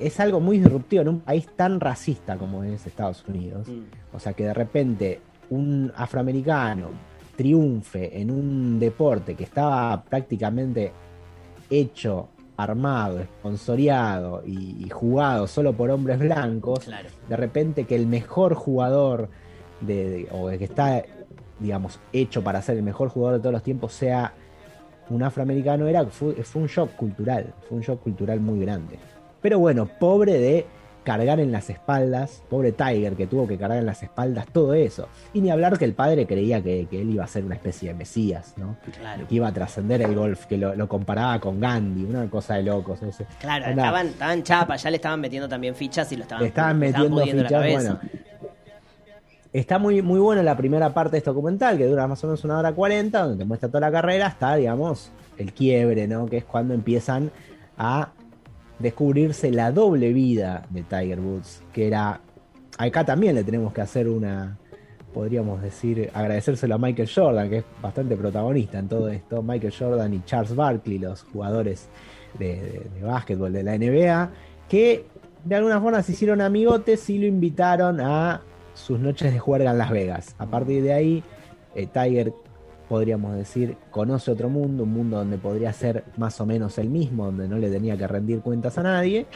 es 0.00 0.18
algo 0.20 0.40
muy 0.40 0.58
disruptivo 0.58 1.02
en 1.02 1.08
un 1.08 1.20
país 1.20 1.46
tan 1.56 1.78
racista 1.80 2.36
como 2.36 2.64
es 2.64 2.86
Estados 2.86 3.24
Unidos. 3.28 3.68
Mm. 3.68 4.16
O 4.16 4.18
sea, 4.18 4.32
que 4.32 4.44
de 4.44 4.54
repente 4.54 5.20
un 5.50 5.92
afroamericano 5.96 6.88
triunfe 7.36 8.20
en 8.20 8.30
un 8.30 8.78
deporte 8.78 9.34
que 9.34 9.44
estaba 9.44 10.02
prácticamente 10.02 10.92
hecho, 11.70 12.28
armado, 12.56 13.20
esponsoreado 13.20 14.42
y, 14.46 14.84
y 14.84 14.90
jugado 14.90 15.46
solo 15.46 15.72
por 15.72 15.90
hombres 15.90 16.18
blancos, 16.18 16.80
Claro. 16.80 17.08
de 17.28 17.36
repente 17.36 17.84
que 17.84 17.96
el 17.96 18.06
mejor 18.06 18.54
jugador 18.54 19.28
de, 19.80 20.10
de- 20.10 20.28
o 20.32 20.50
el 20.50 20.58
que 20.58 20.64
está, 20.64 21.02
digamos, 21.58 21.98
hecho 22.12 22.42
para 22.44 22.60
ser 22.60 22.76
el 22.76 22.82
mejor 22.82 23.08
jugador 23.08 23.36
de 23.38 23.40
todos 23.42 23.52
los 23.54 23.62
tiempos 23.62 23.92
sea 23.94 24.34
un 25.08 25.22
afroamericano, 25.22 25.86
era, 25.86 26.04
fue, 26.06 26.34
fue 26.44 26.62
un 26.62 26.68
shock 26.68 26.90
cultural, 26.96 27.54
fue 27.68 27.78
un 27.78 27.82
shock 27.82 28.02
cultural 28.02 28.40
muy 28.40 28.60
grande. 28.60 28.98
Pero 29.40 29.58
bueno, 29.58 29.86
pobre 29.98 30.38
de 30.38 30.66
cargar 31.04 31.40
en 31.40 31.50
las 31.50 31.70
espaldas, 31.70 32.42
pobre 32.50 32.72
Tiger 32.72 33.14
que 33.14 33.26
tuvo 33.26 33.48
que 33.48 33.56
cargar 33.56 33.78
en 33.78 33.86
las 33.86 34.02
espaldas 34.02 34.46
todo 34.52 34.74
eso. 34.74 35.08
Y 35.32 35.40
ni 35.40 35.50
hablar 35.50 35.78
que 35.78 35.84
el 35.84 35.94
padre 35.94 36.26
creía 36.26 36.62
que, 36.62 36.86
que 36.90 37.00
él 37.00 37.10
iba 37.10 37.24
a 37.24 37.26
ser 37.26 37.44
una 37.44 37.54
especie 37.54 37.88
de 37.88 37.94
mesías, 37.94 38.54
¿no? 38.56 38.76
Claro. 38.98 39.26
Que 39.26 39.34
iba 39.34 39.48
a 39.48 39.52
trascender 39.52 40.02
el 40.02 40.14
golf, 40.14 40.46
que 40.46 40.58
lo, 40.58 40.74
lo 40.74 40.88
comparaba 40.88 41.40
con 41.40 41.58
Gandhi, 41.58 42.04
una 42.04 42.28
cosa 42.28 42.54
de 42.54 42.64
locos. 42.64 43.00
no 43.02 43.12
sé. 43.12 43.26
Claro, 43.40 43.66
estaban, 43.66 44.08
estaban 44.08 44.42
chapas, 44.42 44.82
ya 44.82 44.90
le 44.90 44.96
estaban 44.96 45.20
metiendo 45.20 45.48
también 45.48 45.74
fichas 45.74 46.12
y 46.12 46.16
lo 46.16 46.22
estaban, 46.22 46.42
le 46.42 46.48
estaban 46.48 46.78
metiendo 46.78 47.22
fichas, 47.22 47.72
bueno. 47.72 47.98
Está 49.52 49.80
muy, 49.80 50.00
muy 50.00 50.20
buena 50.20 50.44
la 50.44 50.56
primera 50.56 50.94
parte 50.94 51.12
de 51.12 51.18
este 51.18 51.30
documental, 51.30 51.76
que 51.76 51.86
dura 51.86 52.06
más 52.06 52.22
o 52.22 52.28
menos 52.28 52.44
una 52.44 52.58
hora 52.58 52.72
cuarenta, 52.72 53.22
donde 53.22 53.38
te 53.38 53.44
muestra 53.44 53.68
toda 53.68 53.80
la 53.80 53.90
carrera, 53.90 54.26
hasta, 54.26 54.54
digamos, 54.54 55.10
el 55.38 55.52
quiebre, 55.52 56.06
¿no? 56.06 56.26
Que 56.26 56.36
es 56.36 56.44
cuando 56.44 56.72
empiezan 56.72 57.32
a 57.76 58.10
descubrirse 58.80 59.50
la 59.50 59.72
doble 59.72 60.12
vida 60.12 60.66
de 60.70 60.82
Tiger 60.82 61.20
Woods, 61.20 61.62
que 61.72 61.86
era. 61.86 62.20
Acá 62.78 63.04
también 63.04 63.34
le 63.34 63.44
tenemos 63.44 63.72
que 63.72 63.80
hacer 63.80 64.08
una. 64.08 64.58
Podríamos 65.14 65.60
decir, 65.60 66.08
agradecérselo 66.14 66.76
a 66.76 66.78
Michael 66.78 67.10
Jordan, 67.12 67.50
que 67.50 67.58
es 67.58 67.64
bastante 67.82 68.16
protagonista 68.16 68.78
en 68.78 68.88
todo 68.88 69.08
esto. 69.08 69.42
Michael 69.42 69.74
Jordan 69.76 70.14
y 70.14 70.24
Charles 70.24 70.54
Barkley, 70.54 70.98
los 70.98 71.24
jugadores 71.24 71.88
de, 72.38 72.46
de, 72.54 72.86
de 72.94 73.02
básquetbol 73.02 73.52
de 73.52 73.62
la 73.64 73.76
NBA, 73.76 74.30
que 74.68 75.04
de 75.44 75.54
alguna 75.56 75.80
forma 75.80 76.02
se 76.02 76.12
hicieron 76.12 76.40
amigotes 76.40 77.10
y 77.10 77.18
lo 77.18 77.26
invitaron 77.26 78.00
a 78.00 78.42
sus 78.74 78.98
noches 78.98 79.32
de 79.32 79.38
juerga 79.38 79.72
en 79.72 79.78
Las 79.78 79.90
Vegas. 79.90 80.34
A 80.38 80.46
partir 80.46 80.82
de 80.82 80.92
ahí, 80.92 81.24
eh, 81.74 81.86
Tiger, 81.86 82.32
podríamos 82.90 83.36
decir, 83.36 83.76
conoce 83.92 84.32
otro 84.32 84.48
mundo, 84.48 84.82
un 84.82 84.92
mundo 84.92 85.16
donde 85.18 85.38
podría 85.38 85.72
ser 85.72 86.02
más 86.16 86.40
o 86.40 86.44
menos 86.46 86.76
el 86.78 86.90
mismo, 86.90 87.26
donde 87.26 87.46
no 87.46 87.56
le 87.56 87.70
tenía 87.70 87.96
que 87.96 88.08
rendir 88.08 88.40
cuentas 88.40 88.76
a 88.78 88.82
nadie. 88.82 89.26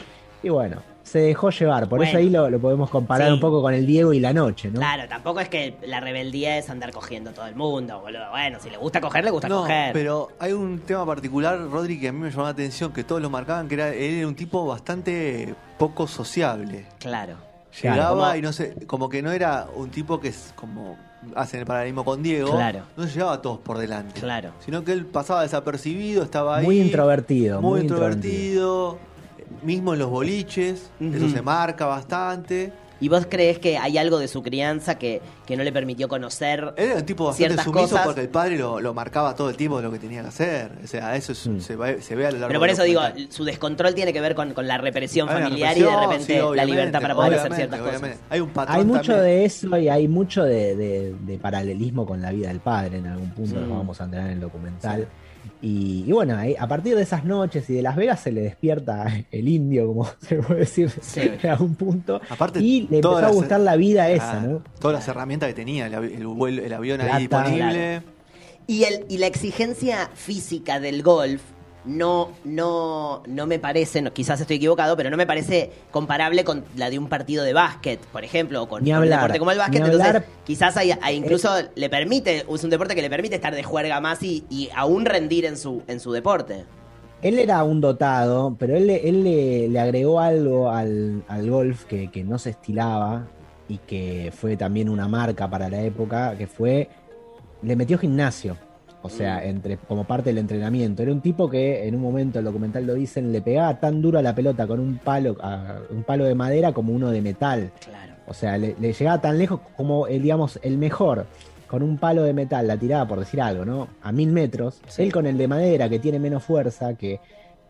Y 0.43 0.49
bueno, 0.49 0.81
se 1.03 1.19
dejó 1.19 1.49
llevar. 1.51 1.87
Por 1.87 2.03
eso 2.03 2.17
ahí 2.17 2.29
lo, 2.29 2.49
lo 2.49 2.59
podemos 2.59 2.89
comparar 2.89 3.29
Sí. 3.29 3.33
un 3.33 3.39
poco 3.39 3.61
con 3.61 3.73
el 3.73 3.85
Diego 3.87 4.11
y 4.11 4.19
la 4.19 4.33
noche, 4.33 4.69
¿no? 4.69 4.79
Claro, 4.81 5.07
tampoco 5.07 5.39
es 5.39 5.47
que 5.47 5.77
la 5.87 6.01
rebeldía 6.01 6.57
es 6.57 6.69
andar 6.69 6.91
cogiendo 6.91 7.31
todo 7.31 7.47
el 7.47 7.55
mundo, 7.55 8.01
boludo. 8.01 8.29
Bueno, 8.29 8.59
si 8.59 8.69
le 8.69 8.75
gusta 8.77 8.99
coger, 8.99 9.23
le 9.23 9.31
gusta 9.31 9.47
No, 9.47 9.61
coger. 9.61 9.93
pero 9.93 10.27
hay 10.37 10.51
un 10.51 10.79
tema 10.81 11.05
particular, 11.05 11.57
Rodri, 11.71 11.97
que 11.97 12.09
a 12.09 12.11
mí 12.11 12.19
me 12.19 12.29
llamó 12.29 12.43
la 12.43 12.49
atención, 12.49 12.91
que 12.91 13.05
todos 13.05 13.21
lo 13.21 13.29
marcaban, 13.29 13.69
que 13.69 13.75
era, 13.75 13.87
él 13.93 14.15
era 14.15 14.27
un 14.27 14.35
tipo 14.35 14.65
bastante 14.67 15.55
poco 15.79 16.05
sociable. 16.07 16.85
Claro. 16.99 17.37
Claro, 17.81 17.95
Llegaba 17.97 18.25
como- 18.27 18.35
y 18.37 18.41
no 18.41 18.53
sé, 18.53 18.75
como 18.87 19.09
que 19.09 19.21
no 19.21 19.31
era 19.31 19.67
un 19.75 19.89
tipo 19.89 20.19
que 20.19 20.29
es 20.29 20.53
como 20.55 20.97
hacen 21.35 21.59
el 21.61 21.65
paralelismo 21.65 22.05
con 22.05 22.21
Diego, 22.21 22.51
Claro. 22.51 22.81
no 22.95 23.03
se 23.07 23.13
llevaba 23.13 23.33
a 23.33 23.41
todos 23.41 23.57
por 23.59 23.77
delante. 23.79 24.19
Claro. 24.21 24.51
Sino 24.63 24.83
que 24.83 24.91
él 24.91 25.05
pasaba 25.05 25.41
desapercibido, 25.41 26.23
estaba 26.23 26.57
ahí. 26.57 26.65
Muy 26.65 26.79
introvertido, 26.79 27.61
Muy, 27.61 27.71
muy 27.71 27.81
introvertido. 27.81 28.97
Mismo 29.63 29.93
en 29.93 29.99
los 29.99 30.09
boliches, 30.09 30.89
eso 30.99 31.29
se 31.29 31.41
marca 31.41 31.85
bastante. 31.85 32.71
¿Y 33.01 33.09
vos 33.09 33.27
crees 33.29 33.59
que 33.59 33.77
hay 33.77 33.97
algo 33.97 34.19
de 34.19 34.27
su 34.29 34.41
crianza 34.41 34.97
que, 34.97 35.21
que 35.45 35.57
no 35.57 35.63
le 35.63 35.71
permitió 35.73 36.07
conocer? 36.07 36.73
Era 36.77 36.95
un 36.95 37.05
tipo 37.05 37.25
bastante 37.25 37.47
Ciertas 37.49 37.65
sumiso 37.65 37.89
cosas- 37.89 38.05
porque 38.05 38.21
el 38.21 38.29
padre 38.29 38.57
lo, 38.57 38.79
lo 38.79 38.93
marcaba 38.93 39.35
todo 39.35 39.49
el 39.49 39.57
tiempo 39.57 39.77
de 39.77 39.83
lo 39.83 39.91
que 39.91 39.99
tenía 39.99 40.21
que 40.21 40.29
hacer. 40.29 40.71
O 40.83 40.87
sea, 40.87 41.15
eso 41.15 41.33
es- 41.33 41.45
Mm. 41.45 41.59
se, 41.59 41.75
ve, 41.75 42.01
se 42.01 42.15
ve 42.15 42.25
a 42.25 42.31
lo 42.31 42.37
largo 42.39 42.47
Pero 42.47 42.59
por 42.61 42.69
eso 42.69 42.83
digo, 42.83 43.01
su 43.29 43.43
descontrol 43.43 43.93
tiene 43.95 44.13
que 44.13 44.21
ver 44.21 44.33
con, 44.33 44.53
con 44.53 44.65
la 44.67 44.77
represión 44.77 45.27
Hay 45.29 45.43
familiar 45.43 45.77
y 45.77 45.81
de 45.81 45.95
repente 45.99 46.39
sí, 46.39 46.55
la 46.55 46.65
libertad 46.65 47.01
para 47.01 47.15
poder 47.15 47.33
hacer 47.39 47.53
ciertas 47.53 47.81
obviamente. 47.81 48.07
cosas. 48.17 48.23
Hay 48.29 48.39
un 48.39 48.49
patrón 48.49 48.77
Hay 48.77 48.85
mucho 48.85 49.01
también. 49.13 49.21
de 49.25 49.45
eso 49.45 49.77
y 49.77 49.89
hay 49.89 50.07
mucho 50.07 50.43
de, 50.43 50.75
de- 50.75 51.15
de 51.19 51.37
paralelismo 51.37 52.05
con 52.05 52.21
la 52.21 52.31
vida 52.31 52.47
del 52.47 52.59
padre 52.61 52.97
en 52.99 53.07
algún 53.07 53.29
punto, 53.31 53.59
Mm. 53.59 53.67
lo 53.69 53.75
vamos 53.77 53.99
a 53.99 54.05
entrar 54.05 54.25
en 54.27 54.31
el 54.31 54.39
documental. 54.39 55.07
Y, 55.61 56.03
y 56.07 56.11
bueno, 56.11 56.37
ahí, 56.37 56.55
a 56.59 56.67
partir 56.67 56.95
de 56.95 57.01
esas 57.03 57.25
noches 57.25 57.69
y 57.69 57.73
de 57.73 57.81
Las 57.81 57.95
Vegas 57.95 58.19
se 58.19 58.31
le 58.31 58.41
despierta 58.41 59.05
el 59.31 59.47
indio, 59.47 59.87
como 59.87 60.05
se 60.19 60.35
puede 60.37 60.61
decir, 60.61 60.89
Sí. 61.01 61.21
en 61.41 61.49
algún 61.49 61.75
punto. 61.75 62.21
Aparte, 62.29 62.59
y 62.59 62.81
le 62.89 62.97
empezó 62.97 63.17
a 63.17 63.29
gustar 63.31 63.59
la 63.61 63.75
vida 63.75 64.09
esa, 64.09 64.41
¿no? 64.41 64.61
Todas 64.79 64.95
las 64.95 65.07
herramientas 65.07 65.47
que 65.49 65.53
tenía, 65.55 65.87
el, 65.87 65.93
avión 66.73 67.01
ahí 67.01 67.27
Plata. 67.27 67.49
disponible. 67.49 68.01
Y, 68.67 68.83
el, 68.83 69.05
y 69.09 69.17
la 69.19 69.27
exigencia 69.27 70.09
física 70.15 70.79
del 70.79 71.03
golf 71.03 71.41
no, 71.85 72.29
no, 72.43 73.23
no 73.27 73.47
me 73.47 73.59
parece, 73.59 74.01
no, 74.01 74.11
quizás 74.13 74.41
estoy 74.41 74.57
equivocado, 74.57 74.97
pero 74.97 75.09
no 75.09 75.17
me 75.17 75.27
parece 75.27 75.71
comparable 75.91 76.43
con 76.43 76.63
la 76.75 76.89
de 76.89 76.97
un 76.99 77.07
partido 77.07 77.43
de 77.43 77.53
básquet, 77.53 77.99
por 78.07 78.23
ejemplo, 78.23 78.63
o 78.63 78.67
con, 78.67 78.83
un 78.99 79.09
deporte 79.17 79.39
como 79.39 79.51
el 79.51 79.57
básquet. 79.57 79.81
Entonces, 79.83 80.07
hablar. 80.07 80.25
quizás 80.45 80.77
hay, 80.77 80.91
hay 81.01 81.15
incluso 81.15 81.49
le 81.75 81.89
permite, 81.89 82.45
es 82.51 82.63
un 82.63 82.69
deporte 82.69 82.95
que 82.95 83.01
le 83.01 83.09
permite 83.09 83.35
estar 83.35 83.53
de 83.53 83.63
juerga 83.63 83.99
más 84.01 84.23
y, 84.23 84.45
y 84.49 84.69
aún 84.75 85.05
rendir 85.05 85.45
en 85.45 85.57
su, 85.57 85.83
en 85.87 85.99
su 85.99 86.11
deporte. 86.11 86.65
Él 87.21 87.39
era 87.39 87.63
un 87.63 87.81
dotado, 87.81 88.55
pero 88.59 88.75
él, 88.75 88.87
le- 88.87 89.07
él 89.09 89.23
le, 89.23 89.67
le 89.69 89.79
agregó 89.79 90.19
algo 90.19 90.69
al, 90.69 91.23
al 91.27 91.49
golf 91.49 91.85
que, 91.85 92.11
que 92.11 92.23
no 92.23 92.37
se 92.37 92.51
estilaba 92.51 93.27
y 93.67 93.79
que 93.79 94.31
fue 94.35 94.57
también 94.57 94.89
una 94.89 95.07
marca 95.07 95.49
para 95.49 95.69
la 95.69 95.81
época, 95.81 96.37
que 96.37 96.45
fue, 96.45 96.87
le 97.63 97.75
metió 97.75 97.97
gimnasio, 97.97 98.57
o 99.05 99.09
sea, 99.09 99.43
entre, 99.45 99.77
como 99.77 100.03
parte 100.03 100.29
del 100.31 100.39
entrenamiento. 100.39 101.03
Era 101.03 101.11
un 101.11 101.21
tipo 101.21 101.49
que 101.49 101.87
en 101.87 101.95
un 101.95 102.01
momento, 102.01 102.39
el 102.39 102.45
documental 102.45 102.85
lo 102.85 102.93
dicen, 102.95 103.31
le 103.31 103.41
pegaba 103.41 103.79
tan 103.79 104.01
duro 104.01 104.19
a 104.19 104.21
la 104.21 104.33
pelota 104.35 104.65
con 104.67 104.79
un 104.79 104.97
palo, 104.97 105.35
a- 105.41 105.77
un 105.91 106.03
palo 106.03 106.25
de 106.25 106.35
madera 106.35 106.73
como 106.73 106.91
uno 106.93 107.11
de 107.11 107.21
metal. 107.21 107.71
Claro. 107.83 108.13
O 108.27 108.33
sea, 108.33 108.57
le, 108.57 108.75
le 108.79 108.93
llegaba 108.93 109.21
tan 109.21 109.37
lejos 109.37 109.59
como, 109.77 110.07
el, 110.07 110.21
digamos, 110.21 110.59
el 110.63 110.77
mejor. 110.77 111.25
Con 111.67 111.83
un 111.83 111.97
palo 111.97 112.23
de 112.23 112.33
metal 112.33 112.67
la 112.67 112.77
tiraba, 112.77 113.07
por 113.07 113.19
decir 113.19 113.41
algo, 113.41 113.65
¿no? 113.65 113.87
A 114.01 114.11
mil 114.11 114.31
metros. 114.31 114.81
Sí. 114.87 115.03
Él 115.03 115.11
con 115.11 115.25
el 115.27 115.37
de 115.37 115.47
madera, 115.47 115.87
que 115.89 115.99
tiene 115.99 116.19
menos 116.19 116.43
fuerza, 116.43 116.93
que 116.95 117.19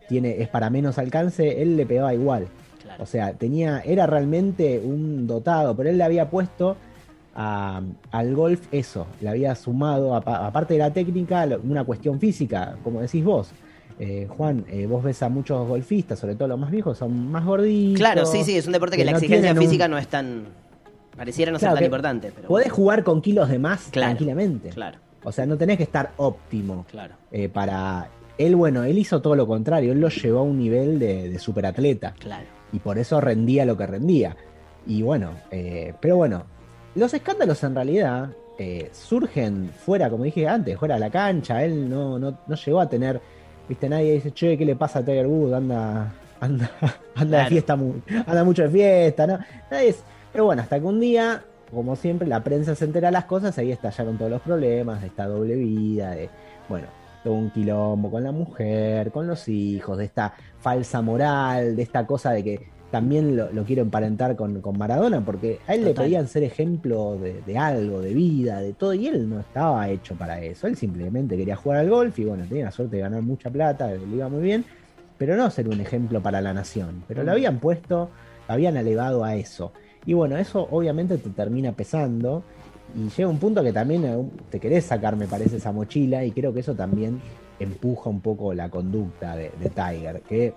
tiene, 0.08 0.40
es 0.40 0.48
para 0.48 0.70
menos 0.70 0.98
alcance, 0.98 1.60
él 1.62 1.76
le 1.76 1.84
pegaba 1.86 2.14
igual. 2.14 2.46
Claro. 2.82 3.02
O 3.02 3.06
sea, 3.06 3.32
tenía, 3.32 3.80
era 3.80 4.06
realmente 4.06 4.80
un 4.84 5.26
dotado, 5.26 5.76
pero 5.76 5.90
él 5.90 5.98
le 5.98 6.04
había 6.04 6.30
puesto 6.30 6.76
a- 7.36 7.82
al 8.10 8.34
golf 8.34 8.66
eso, 8.72 9.06
le 9.20 9.28
había 9.28 9.54
sumado, 9.54 10.14
apa- 10.14 10.46
aparte 10.46 10.74
de 10.74 10.78
la 10.80 10.90
técnica, 10.92 11.46
una 11.62 11.84
cuestión 11.84 12.18
física, 12.18 12.76
como 12.82 13.00
decís 13.02 13.22
vos. 13.24 13.50
Eh, 13.98 14.26
Juan, 14.28 14.64
eh, 14.68 14.86
vos 14.86 15.02
ves 15.04 15.22
a 15.22 15.28
muchos 15.28 15.66
golfistas, 15.68 16.18
sobre 16.18 16.34
todo 16.34 16.48
los 16.48 16.58
más 16.58 16.70
viejos, 16.70 16.98
son 16.98 17.30
más 17.30 17.44
gorditos. 17.44 17.98
Claro, 17.98 18.26
sí, 18.26 18.42
sí, 18.44 18.56
es 18.56 18.66
un 18.66 18.72
deporte 18.72 18.96
que, 18.96 19.04
la 19.04 19.12
no 19.12 19.18
exigencia 19.18 19.52
un- 19.52 19.58
física 19.58 19.88
no 19.88 19.96
es 19.98 20.08
tan. 20.08 20.44
Pareciera 21.16 21.50
no 21.50 21.58
Claro, 21.58 21.72
ser 21.76 21.78
tan 21.78 21.84
importante. 21.86 22.32
Pero 22.34 22.48
Podés 22.48 22.70
jugar 22.70 23.02
con 23.04 23.22
kilos 23.22 23.48
de 23.48 23.58
más 23.58 23.88
Claro, 23.90 24.08
tranquilamente. 24.08 24.68
Claro, 24.70 24.98
O 25.24 25.32
sea, 25.32 25.46
no 25.46 25.56
tenés 25.56 25.76
que 25.78 25.82
estar 25.84 26.12
óptimo 26.18 26.84
claro. 26.90 27.14
eh, 27.32 27.48
para... 27.48 28.08
Él, 28.38 28.54
bueno, 28.54 28.84
él 28.84 28.98
hizo 28.98 29.22
todo 29.22 29.34
lo 29.34 29.46
contrario, 29.46 29.92
él 29.92 30.00
lo 30.00 30.10
llevó 30.10 30.40
a 30.40 30.42
un 30.42 30.58
nivel 30.58 30.98
de, 30.98 31.30
de 31.30 31.38
superatleta 31.38 32.12
Claro. 32.18 32.44
y 32.70 32.80
por 32.80 32.98
eso 32.98 33.18
rendía 33.18 33.64
lo 33.64 33.78
que 33.78 33.86
rendía. 33.86 34.36
Y 34.86 35.00
bueno, 35.00 35.30
pero 36.00 36.16
bueno, 36.16 36.44
los 36.96 37.12
escándalos 37.14 37.62
en 37.64 37.74
realidad 37.74 38.30
eh, 38.58 38.88
surgen 38.92 39.70
fuera, 39.84 40.08
como 40.10 40.24
dije 40.24 40.48
antes, 40.48 40.78
fuera 40.78 40.94
de 40.94 41.00
la 41.00 41.10
cancha. 41.10 41.62
Él 41.62 41.88
no, 41.88 42.18
no, 42.18 42.38
no 42.46 42.54
llegó 42.56 42.80
a 42.80 42.88
tener, 42.88 43.20
viste, 43.68 43.88
nadie 43.88 44.14
dice, 44.14 44.32
che, 44.32 44.56
¿qué 44.56 44.64
le 44.64 44.76
pasa 44.76 45.00
a 45.00 45.04
Tiger 45.04 45.26
Woods? 45.26 45.54
Anda, 45.54 46.12
anda, 46.40 46.70
anda 47.14 47.38
de 47.44 47.46
fiesta, 47.46 47.74
anda 47.74 48.44
mucho 48.44 48.62
de 48.62 48.70
fiesta, 48.70 49.26
¿no? 49.26 49.38
Nadie 49.70 49.88
es- 49.90 50.02
pero 50.32 50.44
bueno, 50.46 50.62
hasta 50.62 50.78
que 50.78 50.84
un 50.84 51.00
día, 51.00 51.42
como 51.70 51.96
siempre, 51.96 52.28
la 52.28 52.42
prensa 52.44 52.74
se 52.74 52.84
entera 52.84 53.08
de 53.08 53.12
las 53.12 53.24
cosas, 53.24 53.56
ahí 53.58 53.72
estallaron 53.72 54.18
todos 54.18 54.30
los 54.30 54.42
problemas 54.42 55.00
de 55.00 55.06
esta 55.06 55.26
doble 55.26 55.54
vida, 55.56 56.10
de, 56.10 56.28
bueno, 56.68 56.86
todo 57.24 57.32
un 57.34 57.50
quilombo 57.50 58.10
con 58.10 58.22
la 58.22 58.32
mujer, 58.32 59.10
con 59.10 59.26
los 59.26 59.48
hijos, 59.48 59.96
de 59.98 60.04
esta 60.04 60.34
falsa 60.60 61.00
moral, 61.00 61.74
de 61.74 61.82
esta 61.82 62.06
cosa 62.06 62.32
de 62.32 62.44
que 62.44 62.68
también 62.90 63.36
lo, 63.36 63.52
lo 63.52 63.64
quiero 63.64 63.82
emparentar 63.82 64.36
con, 64.36 64.60
con 64.60 64.78
Maradona, 64.78 65.24
porque 65.24 65.58
a 65.66 65.74
él 65.74 65.84
le 65.84 65.94
pedían 65.94 66.28
ser 66.28 66.44
ejemplo 66.44 67.18
de, 67.18 67.42
de 67.42 67.58
algo, 67.58 68.00
de 68.00 68.14
vida, 68.14 68.60
de 68.60 68.72
todo, 68.72 68.94
y 68.94 69.06
él 69.08 69.28
no 69.28 69.40
estaba 69.40 69.88
hecho 69.88 70.14
para 70.14 70.40
eso. 70.40 70.66
Él 70.66 70.76
simplemente 70.76 71.36
quería 71.36 71.56
jugar 71.56 71.80
al 71.80 71.90
golf 71.90 72.18
y 72.18 72.24
bueno, 72.24 72.44
tenía 72.48 72.66
la 72.66 72.70
suerte 72.70 72.96
de 72.96 73.02
ganar 73.02 73.22
mucha 73.22 73.50
plata, 73.50 73.90
le 73.90 74.16
iba 74.16 74.28
muy 74.28 74.42
bien, 74.42 74.64
pero 75.18 75.36
no 75.36 75.50
ser 75.50 75.68
un 75.68 75.80
ejemplo 75.80 76.22
para 76.22 76.40
la 76.40 76.52
nación. 76.52 77.02
Pero 77.08 77.24
lo 77.24 77.32
habían 77.32 77.58
puesto, 77.58 78.10
lo 78.48 78.54
habían 78.54 78.76
elevado 78.76 79.24
a 79.24 79.34
eso. 79.34 79.72
Y 80.04 80.12
bueno, 80.14 80.36
eso 80.36 80.68
obviamente 80.70 81.18
te 81.18 81.30
termina 81.30 81.72
pesando. 81.72 82.44
Y 82.94 83.08
llega 83.08 83.28
un 83.28 83.38
punto 83.38 83.62
que 83.62 83.72
también 83.72 84.04
eh, 84.04 84.24
te 84.50 84.60
querés 84.60 84.84
sacar, 84.84 85.16
me 85.16 85.26
parece, 85.26 85.56
esa 85.56 85.72
mochila. 85.72 86.24
Y 86.24 86.30
creo 86.30 86.52
que 86.54 86.60
eso 86.60 86.74
también 86.74 87.20
empuja 87.58 88.08
un 88.08 88.20
poco 88.20 88.54
la 88.54 88.68
conducta 88.68 89.34
de, 89.34 89.50
de 89.58 89.70
Tiger. 89.70 90.20
Que, 90.20 90.54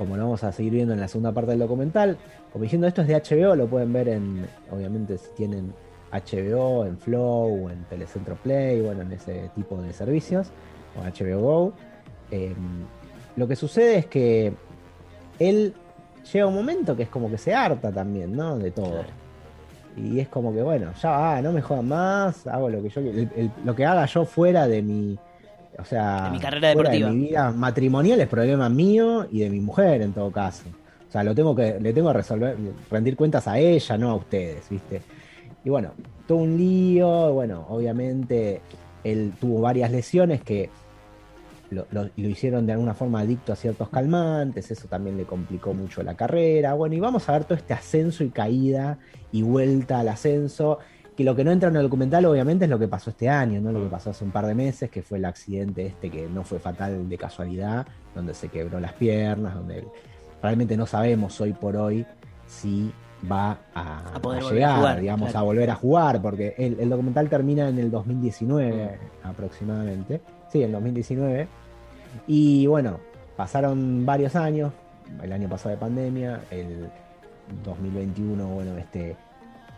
como 0.00 0.16
lo 0.16 0.22
vamos 0.22 0.42
a 0.44 0.50
seguir 0.50 0.72
viendo 0.72 0.94
en 0.94 1.00
la 1.00 1.08
segunda 1.08 1.30
parte 1.32 1.50
del 1.50 1.58
documental, 1.60 2.16
como 2.54 2.62
diciendo 2.62 2.86
esto 2.86 3.02
es 3.02 3.08
de 3.08 3.16
HBO, 3.16 3.54
lo 3.54 3.66
pueden 3.66 3.92
ver 3.92 4.08
en, 4.08 4.46
obviamente, 4.70 5.18
si 5.18 5.28
tienen 5.36 5.74
HBO, 6.10 6.86
en 6.86 6.96
Flow, 6.96 7.66
o 7.66 7.70
en 7.70 7.84
Telecentro 7.84 8.34
Play, 8.36 8.80
bueno, 8.80 9.02
en 9.02 9.12
ese 9.12 9.50
tipo 9.54 9.76
de 9.82 9.92
servicios, 9.92 10.48
o 10.98 11.02
HBO 11.02 11.40
Go. 11.42 11.72
Eh, 12.30 12.54
lo 13.36 13.46
que 13.46 13.56
sucede 13.56 13.98
es 13.98 14.06
que 14.06 14.54
él 15.38 15.74
llega 16.32 16.46
un 16.46 16.54
momento 16.54 16.96
que 16.96 17.02
es 17.02 17.10
como 17.10 17.30
que 17.30 17.36
se 17.36 17.54
harta 17.54 17.92
también, 17.92 18.34
¿no? 18.34 18.56
De 18.58 18.70
todo. 18.70 18.90
Claro. 18.92 19.08
Y 19.98 20.18
es 20.18 20.28
como 20.28 20.50
que, 20.54 20.62
bueno, 20.62 20.92
ya 21.02 21.10
va, 21.10 21.42
no 21.42 21.52
me 21.52 21.60
jodan 21.60 21.88
más, 21.88 22.46
hago 22.46 22.70
lo 22.70 22.82
que 22.82 22.88
yo 22.88 23.00
el- 23.02 23.30
el- 23.36 23.50
lo 23.66 23.76
que 23.76 23.84
haga 23.84 24.06
yo 24.06 24.24
fuera 24.24 24.66
de 24.66 24.80
mi. 24.80 25.18
O 25.80 25.84
sea, 25.84 26.24
De 26.24 26.30
mi 26.30 26.38
carrera 26.40 26.68
deportiva. 26.68 27.08
de 27.08 27.14
mi 27.14 27.26
vida 27.28 27.50
matrimonial 27.52 28.20
es 28.20 28.28
problema 28.28 28.68
mío 28.68 29.26
y 29.30 29.40
de 29.40 29.50
mi 29.50 29.60
mujer 29.60 30.02
en 30.02 30.12
todo 30.12 30.30
caso. 30.30 30.64
O 31.08 31.12
sea, 31.12 31.24
lo 31.24 31.34
tengo 31.34 31.54
que, 31.56 31.78
le 31.80 31.92
tengo 31.92 32.08
que 32.08 32.18
resolver, 32.18 32.56
rendir 32.90 33.16
cuentas 33.16 33.48
a 33.48 33.58
ella, 33.58 33.98
no 33.98 34.10
a 34.10 34.14
ustedes, 34.14 34.68
¿viste? 34.68 35.02
Y 35.64 35.68
bueno, 35.70 35.92
todo 36.26 36.38
un 36.38 36.56
lío, 36.56 37.32
bueno, 37.32 37.66
obviamente 37.68 38.60
él 39.02 39.32
tuvo 39.40 39.60
varias 39.60 39.90
lesiones 39.90 40.40
que 40.42 40.70
lo, 41.70 41.86
lo- 41.90 42.04
lo 42.16 42.28
hicieron 42.28 42.66
de 42.66 42.72
alguna 42.72 42.94
forma 42.94 43.20
adicto 43.20 43.52
a 43.52 43.56
ciertos 43.56 43.88
calmantes, 43.90 44.70
eso 44.70 44.88
también 44.88 45.16
le 45.16 45.24
complicó 45.24 45.72
mucho 45.74 46.02
la 46.02 46.14
carrera. 46.14 46.74
Bueno, 46.74 46.94
y 46.94 47.00
vamos 47.00 47.28
a 47.28 47.32
ver 47.32 47.44
todo 47.44 47.58
este 47.58 47.74
ascenso 47.74 48.24
y 48.24 48.30
caída 48.30 48.98
y 49.32 49.42
vuelta 49.42 50.00
al 50.00 50.08
ascenso, 50.08 50.78
que 51.20 51.24
lo 51.24 51.36
que 51.36 51.44
no 51.44 51.50
entra 51.50 51.68
en 51.68 51.76
el 51.76 51.82
documental 51.82 52.24
obviamente 52.24 52.64
es 52.64 52.70
lo 52.70 52.78
que 52.78 52.88
pasó 52.88 53.10
este 53.10 53.28
año, 53.28 53.60
¿no? 53.60 53.72
Lo 53.72 53.82
que 53.82 53.90
pasó 53.90 54.08
hace 54.08 54.24
un 54.24 54.30
par 54.30 54.46
de 54.46 54.54
meses, 54.54 54.90
que 54.90 55.02
fue 55.02 55.18
el 55.18 55.26
accidente 55.26 55.84
este 55.84 56.08
que 56.08 56.26
no 56.26 56.44
fue 56.44 56.58
fatal 56.58 57.10
de 57.10 57.18
casualidad, 57.18 57.86
donde 58.14 58.32
se 58.32 58.48
quebró 58.48 58.80
las 58.80 58.94
piernas, 58.94 59.54
donde 59.54 59.84
realmente 60.42 60.78
no 60.78 60.86
sabemos 60.86 61.38
hoy 61.42 61.52
por 61.52 61.76
hoy 61.76 62.06
si 62.46 62.90
va 63.30 63.58
a, 63.74 64.14
A 64.14 64.22
poder 64.22 64.40
a 64.40 64.44
volver 64.44 64.46
a 64.46 64.66
llegar, 64.66 64.78
jugar, 64.78 65.00
digamos, 65.00 65.30
claro. 65.30 65.38
a 65.38 65.42
volver 65.42 65.70
a 65.70 65.74
jugar, 65.74 66.22
porque 66.22 66.54
el, 66.56 66.80
el 66.80 66.88
documental 66.88 67.28
termina 67.28 67.68
en 67.68 67.78
el 67.78 67.90
2019 67.90 68.98
aproximadamente. 69.22 70.22
Sí, 70.50 70.62
en 70.62 70.72
2019. 70.72 71.48
Y 72.28 72.66
bueno, 72.66 72.98
pasaron 73.36 74.06
varios 74.06 74.36
años, 74.36 74.72
el 75.22 75.34
año 75.34 75.50
pasado 75.50 75.68
de 75.68 75.76
pandemia, 75.76 76.40
el 76.50 76.88
2021, 77.62 78.46
bueno, 78.46 78.78
este, 78.78 79.16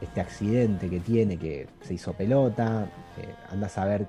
este 0.03 0.21
accidente 0.21 0.89
que 0.91 1.01
tiene, 1.01 1.37
que 1.39 1.69
se 1.83 1.95
hizo 1.95 2.13
pelota, 2.13 2.87
eh, 3.19 3.35
anda 3.51 3.67
a 3.67 3.71
saber 3.71 4.07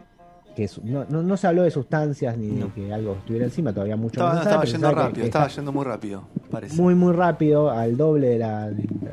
que 0.55 0.69
no, 0.83 1.05
no, 1.09 1.23
no 1.23 1.35
se 1.37 1.47
habló 1.47 1.63
de 1.63 1.71
sustancias 1.71 2.37
ni 2.37 2.47
No. 2.47 2.67
de 2.67 2.71
que 2.73 2.93
algo 2.93 3.13
estuviera 3.13 3.45
encima, 3.45 3.73
todavía 3.73 3.95
mucho 3.95 4.13
Estaba, 4.19 4.33
no 4.33 4.39
se 4.41 4.43
estaba 4.49 4.63
yendo 4.65 4.89
que 4.89 4.95
rápido, 4.95 5.25
estaba 5.25 5.47
yendo 5.47 5.71
muy 5.71 5.83
rápido, 5.85 6.23
parece. 6.51 6.75
muy 6.81 6.93
muy 6.95 7.13
rápido, 7.13 7.71
al 7.71 7.97
doble 7.97 8.27
de 8.27 8.37
la 8.39 8.65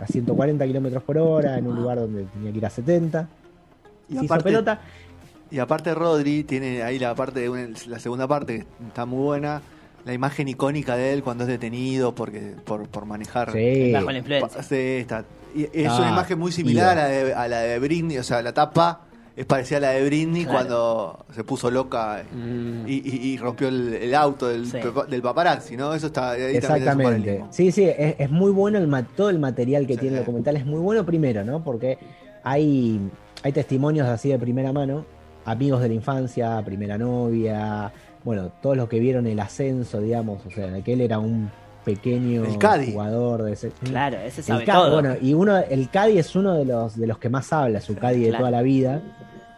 a 0.02 0.06
140 0.06 0.66
kilómetros 0.66 1.02
por 1.02 1.16
hora, 1.18 1.56
en 1.56 1.66
un 1.66 1.76
lugar 1.76 1.98
donde 1.98 2.24
tenía 2.24 2.52
que 2.52 2.58
ir 2.58 2.66
a 2.66 2.70
70. 2.70 3.28
y, 4.08 4.12
se 4.18 4.24
hizo 4.24 4.34
aparte, 4.34 4.44
pelota. 4.44 4.80
y 5.50 5.58
aparte 5.60 5.94
Rodri 5.94 6.44
tiene 6.44 6.82
ahí 6.82 6.98
la 6.98 7.14
parte 7.14 7.40
de 7.40 7.48
una- 7.48 7.68
la 7.86 7.98
segunda 7.98 8.26
parte 8.28 8.66
que 8.78 8.86
está 8.88 9.06
muy 9.06 9.22
buena, 9.24 9.62
la 10.04 10.12
imagen 10.14 10.48
icónica 10.48 10.96
de 10.96 11.12
él 11.12 11.22
cuando 11.22 11.44
es 11.44 11.48
detenido 11.48 12.14
porque 12.14 12.54
por, 12.64 12.88
por 12.88 13.04
manejar 13.06 13.52
Sí. 13.52 13.92
Bajo 13.92 14.10
la 14.10 14.18
influencia. 14.18 14.62
Sí, 14.62 14.74
está. 14.76 15.24
Y 15.54 15.64
es 15.72 15.88
Ah, 15.88 15.98
una 15.98 16.08
imagen 16.10 16.38
muy 16.38 16.52
similar 16.52 16.96
a 16.98 17.02
la, 17.02 17.08
de, 17.08 17.34
a 17.34 17.48
la 17.48 17.60
de 17.60 17.78
Britney, 17.78 18.18
o 18.18 18.22
sea, 18.22 18.40
la 18.42 18.52
tapa 18.54 19.00
es 19.36 19.46
parecida 19.46 19.78
a 19.78 19.80
la 19.80 19.90
de 19.90 20.04
Britney 20.06 20.44
Claro. 20.44 20.58
cuando 20.58 21.26
se 21.34 21.44
puso 21.44 21.70
loca 21.70 22.22
Mm. 22.32 22.86
y, 22.86 22.92
y- 22.94 23.28
y 23.32 23.36
rompió 23.38 23.68
el, 23.68 23.94
el 23.94 24.14
auto 24.14 24.48
del, 24.48 24.66
Sí. 24.66 24.78
papa- 24.82 25.06
del 25.06 25.22
paparazzi, 25.22 25.76
¿no? 25.76 25.92
Eso 25.94 26.06
está 26.08 26.32
ahí 26.32 26.42
es 26.42 26.54
Exactamente. 26.56 27.44
Sí, 27.50 27.72
sí, 27.72 27.84
es, 27.84 28.16
es 28.18 28.30
muy 28.30 28.50
bueno 28.52 28.78
el 28.78 28.86
ma- 28.86 29.02
todo 29.06 29.30
el 29.30 29.38
material 29.38 29.86
que 29.86 29.94
Sí. 29.94 30.00
tiene 30.00 30.18
el 30.18 30.24
documental 30.24 30.56
es 30.56 30.66
muy 30.66 30.80
bueno 30.80 31.04
primero, 31.06 31.44
¿no? 31.44 31.62
Porque 31.64 31.98
hay, 32.42 33.00
hay 33.42 33.52
testimonios 33.52 34.08
así 34.08 34.28
de 34.28 34.38
primera 34.38 34.72
mano, 34.72 35.04
amigos 35.44 35.80
de 35.80 35.88
la 35.88 35.94
infancia, 35.94 36.60
primera 36.64 36.98
novia, 36.98 37.92
bueno, 38.24 38.50
todos 38.62 38.76
los 38.76 38.88
que 38.88 39.00
vieron 39.00 39.26
el 39.26 39.40
ascenso, 39.40 40.00
digamos, 40.00 40.44
o 40.46 40.50
sea, 40.50 40.68
de 40.68 40.82
que 40.82 40.92
él 40.92 41.00
era 41.00 41.18
un 41.18 41.50
pequeño 41.84 42.44
El 42.44 42.92
jugador 42.92 43.44
de 43.44 43.52
ese. 43.52 43.70
Claro, 43.82 44.18
ese 44.18 44.40
El 44.40 44.46
sabe 44.46 44.64
Cadi, 44.64 44.78
todo. 44.78 44.92
bueno, 45.00 45.14
y 45.20 45.34
uno, 45.34 45.56
el 45.56 45.88
Cadi 45.88 46.18
es 46.18 46.36
uno 46.36 46.54
de 46.54 46.64
los 46.64 46.96
de 46.96 47.06
los 47.06 47.18
que 47.18 47.28
más 47.28 47.52
habla, 47.52 47.80
su 47.80 47.96
Cadi 47.96 48.24
de 48.24 48.32
toda 48.32 48.50
la 48.50 48.62
vida, 48.62 49.02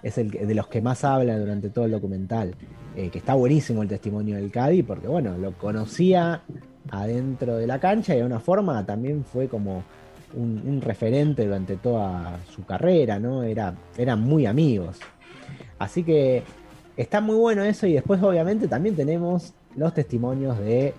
es 0.02 0.18
el 0.18 0.30
de 0.30 0.54
los 0.54 0.68
que 0.68 0.80
más 0.80 1.04
habla 1.04 1.38
durante 1.38 1.70
todo 1.70 1.84
el 1.84 1.90
documental. 1.90 2.54
Eh, 2.94 3.08
que 3.08 3.18
está 3.18 3.32
buenísimo 3.32 3.82
el 3.82 3.88
testimonio 3.88 4.36
del 4.36 4.50
Cadi, 4.50 4.82
porque 4.82 5.08
bueno, 5.08 5.38
lo 5.38 5.52
conocía 5.52 6.42
adentro 6.90 7.56
de 7.56 7.66
la 7.66 7.78
cancha 7.80 8.14
y 8.14 8.18
de 8.18 8.24
una 8.24 8.38
forma 8.38 8.84
también 8.84 9.24
fue 9.24 9.48
como 9.48 9.82
un, 10.34 10.62
un 10.66 10.80
referente 10.82 11.46
durante 11.46 11.76
toda 11.76 12.38
su 12.54 12.66
carrera, 12.66 13.18
¿no? 13.18 13.44
Era, 13.44 13.74
eran 13.96 14.20
muy 14.20 14.44
amigos. 14.44 14.98
Así 15.78 16.02
que 16.02 16.42
está 16.96 17.20
muy 17.20 17.36
bueno 17.36 17.62
eso 17.62 17.86
y 17.86 17.94
después 17.94 18.22
obviamente 18.22 18.68
también 18.68 18.94
tenemos 18.96 19.54
los 19.76 19.94
testimonios 19.94 20.58
de 20.58 20.94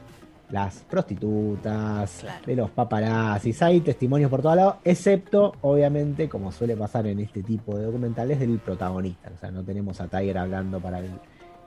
las 0.50 0.83
prostitutas, 0.89 2.17
Claro. 2.21 2.45
de 2.45 2.55
los 2.55 2.69
paparazzis, 2.69 3.62
hay 3.63 3.79
testimonios 3.81 4.29
por 4.29 4.41
todos 4.41 4.55
lados, 4.55 4.75
excepto 4.83 5.53
obviamente 5.62 6.29
como 6.29 6.51
suele 6.51 6.75
pasar 6.77 7.07
en 7.07 7.19
este 7.19 7.41
tipo 7.41 7.77
de 7.77 7.85
documentales 7.85 8.39
del 8.39 8.59
protagonista, 8.59 9.31
o 9.35 9.39
sea, 9.39 9.50
no 9.51 9.63
tenemos 9.63 10.00
a 10.01 10.07
Tiger 10.07 10.38
hablando 10.38 10.79
para 10.79 11.00
el, 11.00 11.09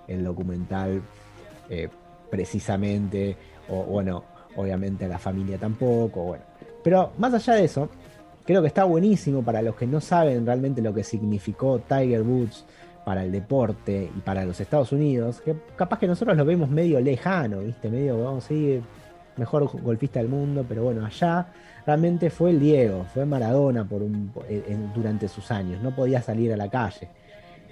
el 0.07 0.23
documental 0.25 1.03
eh, 1.69 1.89
precisamente, 2.31 3.37
o 3.69 3.83
bueno, 3.85 4.25
obviamente 4.57 5.05
a 5.05 5.09
la 5.09 5.19
familia 5.19 5.59
tampoco, 5.59 6.23
bueno. 6.23 6.45
Pero 6.85 7.13
más 7.19 7.35
allá 7.35 7.55
de 7.55 7.65
eso, 7.65 7.89
creo 8.45 8.63
que 8.63 8.69
está 8.69 8.85
buenísimo 8.85 9.43
para 9.43 9.63
los 9.63 9.75
que 9.75 9.87
no 9.89 10.01
saben 10.01 10.47
realmente 10.47 10.81
lo 10.81 10.95
que 10.95 11.03
significó 11.03 11.81
Tiger 11.81 12.23
Woods 12.23 12.65
para 13.07 13.23
el 13.23 13.31
deporte 13.31 14.11
y 14.17 14.21
para 14.23 14.45
los 14.45 14.59
Estados 14.61 14.91
Unidos, 14.91 15.41
que 15.41 15.55
capaz 15.77 16.01
que 16.01 16.09
nosotros 16.09 16.37
lo 16.37 16.45
vemos 16.45 16.69
medio 16.69 16.99
lejano, 16.99 17.61
¿viste? 17.61 17.89
Medio, 17.89 18.21
vamos 18.25 18.51
a 18.51 18.53
ir 18.53 18.83
mejor 19.37 19.71
golfista 19.81 20.19
del 20.19 20.29
mundo, 20.29 20.65
pero 20.69 20.83
bueno, 20.83 21.07
allá 21.07 21.47
realmente 21.87 22.31
fue 22.31 22.51
el 22.51 22.59
Diego, 22.59 23.05
fue 23.15 23.25
Maradona 23.25 23.85
por 23.89 24.03
un, 24.03 24.33
en- 24.49 24.65
en- 24.67 24.93
durante 24.93 25.29
sus 25.29 25.53
años, 25.53 25.81
no 25.85 25.95
podía 25.95 26.21
salir 26.21 26.53
a 26.53 26.57
la 26.57 26.69
calle. 26.69 27.09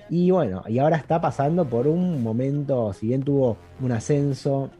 Y 0.09 0.31
bueno, 0.31 0.62
y 0.69 0.79
ahora 0.79 0.99
está 0.99 1.21
pasando 1.21 1.64
por 1.69 1.88
un 1.88 2.23
momento, 2.23 2.93
si 2.93 3.09
bien 3.09 3.25
tuvo 3.25 3.57
un 3.81 3.91
ascenso, 3.91 4.71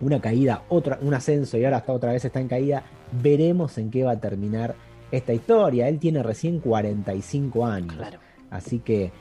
una 0.00 0.20
caída, 0.20 0.62
otra, 0.68 0.98
un 1.00 1.14
ascenso 1.14 1.58
y 1.58 1.64
ahora 1.64 1.76
está 1.78 1.92
otra 1.92 2.10
vez 2.10 2.24
está 2.24 2.40
en 2.40 2.48
caída, 2.48 2.82
veremos 3.22 3.78
en 3.78 3.92
qué 3.92 4.02
va 4.02 4.10
a 4.12 4.20
terminar 4.20 4.74
esta 5.12 5.32
historia. 5.32 5.86
Él 5.88 6.00
tiene 6.00 6.24
recién 6.24 6.58
45 6.58 7.64
años. 7.64 7.94
Claro. 7.94 8.18
Así 8.50 8.80
que 8.80 9.12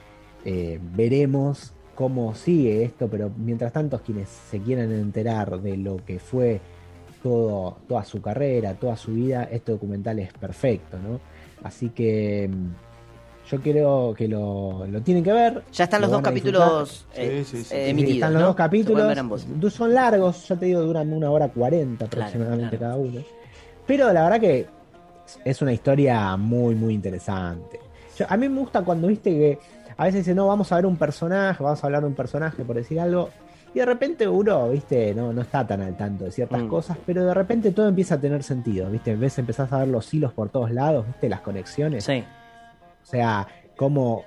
eh, 0.45 0.79
veremos 0.95 1.73
cómo 1.95 2.35
sigue 2.35 2.83
esto, 2.83 3.07
pero 3.09 3.31
mientras 3.37 3.73
tanto 3.73 3.99
quienes 4.01 4.29
se 4.29 4.59
quieran 4.59 4.91
enterar 4.91 5.59
de 5.61 5.77
lo 5.77 5.97
que 6.05 6.19
fue 6.19 6.59
todo, 7.23 7.77
toda 7.87 8.03
su 8.03 8.21
carrera, 8.21 8.73
toda 8.75 8.95
su 8.97 9.13
vida, 9.13 9.45
este 9.51 9.71
documental 9.71 10.19
es 10.19 10.31
perfecto, 10.33 10.97
¿no? 10.99 11.19
Así 11.63 11.89
que 11.89 12.49
mm, 12.51 13.49
yo 13.49 13.61
creo 13.61 14.13
que 14.13 14.27
lo, 14.27 14.85
lo 14.87 15.01
tienen 15.01 15.23
que 15.23 15.31
ver. 15.31 15.63
Ya 15.71 15.85
están 15.85 16.01
los 16.01 16.09
lo 16.11 16.17
dos 16.17 16.23
capítulos 16.23 17.05
Sí, 17.13 17.21
eh, 17.21 17.43
sí, 17.45 17.63
sí. 17.63 17.75
eh, 17.75 17.85
Sí, 17.85 17.89
emitidos. 17.91 18.13
están 18.15 18.33
los 18.33 18.41
¿no? 18.41 18.47
dos 18.47 18.55
capítulos. 18.55 19.73
Son 19.73 19.93
largos, 19.93 20.47
ya 20.47 20.55
te 20.57 20.65
digo, 20.67 20.81
duran 20.81 21.11
una 21.13 21.31
hora 21.31 21.47
cuarenta 21.47 22.05
Claro, 22.07 22.25
aproximadamente 22.27 22.77
claro. 22.77 22.93
cada 22.93 23.01
uno. 23.03 23.21
Pero 23.87 24.11
la 24.13 24.23
verdad 24.23 24.39
que 24.41 24.65
es 25.43 25.61
una 25.61 25.73
historia 25.73 26.35
muy, 26.37 26.75
muy 26.75 26.93
interesante. 26.93 27.79
Yo- 28.17 28.25
a 28.29 28.37
mí 28.37 28.47
me 28.49 28.59
gusta 28.59 28.83
cuando 28.83 29.07
viste 29.07 29.31
que 29.31 29.59
a 29.97 30.03
veces 30.05 30.21
dicen, 30.21 30.35
no, 30.37 30.47
vamos 30.47 30.71
a 30.71 30.75
ver 30.75 30.85
un 30.85 30.97
personaje, 30.97 31.63
vamos 31.63 31.83
a 31.83 31.87
hablar 31.87 32.01
de 32.01 32.07
un 32.07 32.15
personaje 32.15 32.63
por 32.63 32.75
decir 32.75 32.99
algo. 32.99 33.29
Y 33.73 33.79
de 33.79 33.85
repente 33.85 34.27
uno, 34.27 34.69
viste, 34.69 35.13
no, 35.13 35.33
no 35.33 35.41
está 35.41 35.67
tan 35.67 35.81
al 35.81 35.97
tanto 35.97 36.23
de 36.25 36.31
ciertas 36.31 36.61
Mm. 36.63 36.67
cosas, 36.69 36.97
pero 37.05 37.25
de 37.25 37.33
repente 37.33 37.71
todo 37.71 37.87
empieza 37.89 38.15
a 38.15 38.19
tener 38.21 38.41
sentido, 38.43 38.89
viste, 38.89 39.15
ves, 39.15 39.37
empezás 39.37 39.71
a 39.73 39.79
ver 39.79 39.89
los 39.89 40.13
hilos 40.13 40.31
por 40.33 40.49
todos 40.49 40.71
lados, 40.71 41.05
viste, 41.07 41.27
las 41.27 41.41
conexiones. 41.41 42.05
Sí. 42.05 42.23
O 43.03 43.05
sea, 43.05 43.47
cómo 43.75 44.23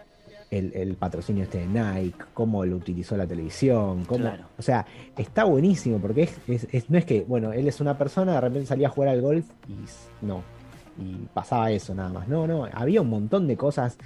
el, 0.51 0.73
el 0.75 0.95
patrocinio 0.97 1.45
este 1.45 1.59
de 1.59 1.67
Nike, 1.67 2.19
cómo 2.35 2.65
lo 2.65 2.77
utilizó 2.77 3.17
la 3.17 3.27
televisión, 3.27 4.05
cómo, 4.05 4.21
Claro. 4.21 4.45
o 4.59 4.63
sea, 4.63 4.85
está 5.17 5.45
buenísimo 5.45 5.99
porque 5.99 6.23
es, 6.25 6.39
es- 6.47 6.67
es- 6.73 6.91
no 6.91 6.97
es 6.99 7.05
que, 7.07 7.23
bueno, 7.27 7.53
él 7.53 7.69
es 7.69 7.81
una 7.81 7.97
persona, 7.99 8.35
de 8.35 8.41
repente 8.43 8.67
salía 8.67 8.89
a 8.89 8.91
jugar 8.91 9.11
al 9.11 9.21
golf 9.23 9.47
y 9.67 9.75
no, 10.27 10.43
y 10.99 11.27
pasaba 11.35 11.71
eso 11.71 11.95
nada 11.95 12.09
más. 12.11 12.29
No, 12.29 12.47
no, 12.47 12.67
había 12.73 13.01
un 13.03 13.09
montón 13.11 13.47
de 13.47 13.57
cosas, 13.57 13.97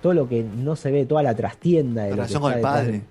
todo 0.00 0.14
lo 0.14 0.28
que 0.28 0.42
no 0.42 0.76
se 0.76 0.90
ve, 0.90 1.04
toda 1.06 1.22
la 1.22 1.34
trastienda 1.34 2.02
de 2.04 2.10
La 2.10 2.16
relación 2.16 2.42
con 2.42 2.52
el 2.52 2.60
padre. 2.60 3.02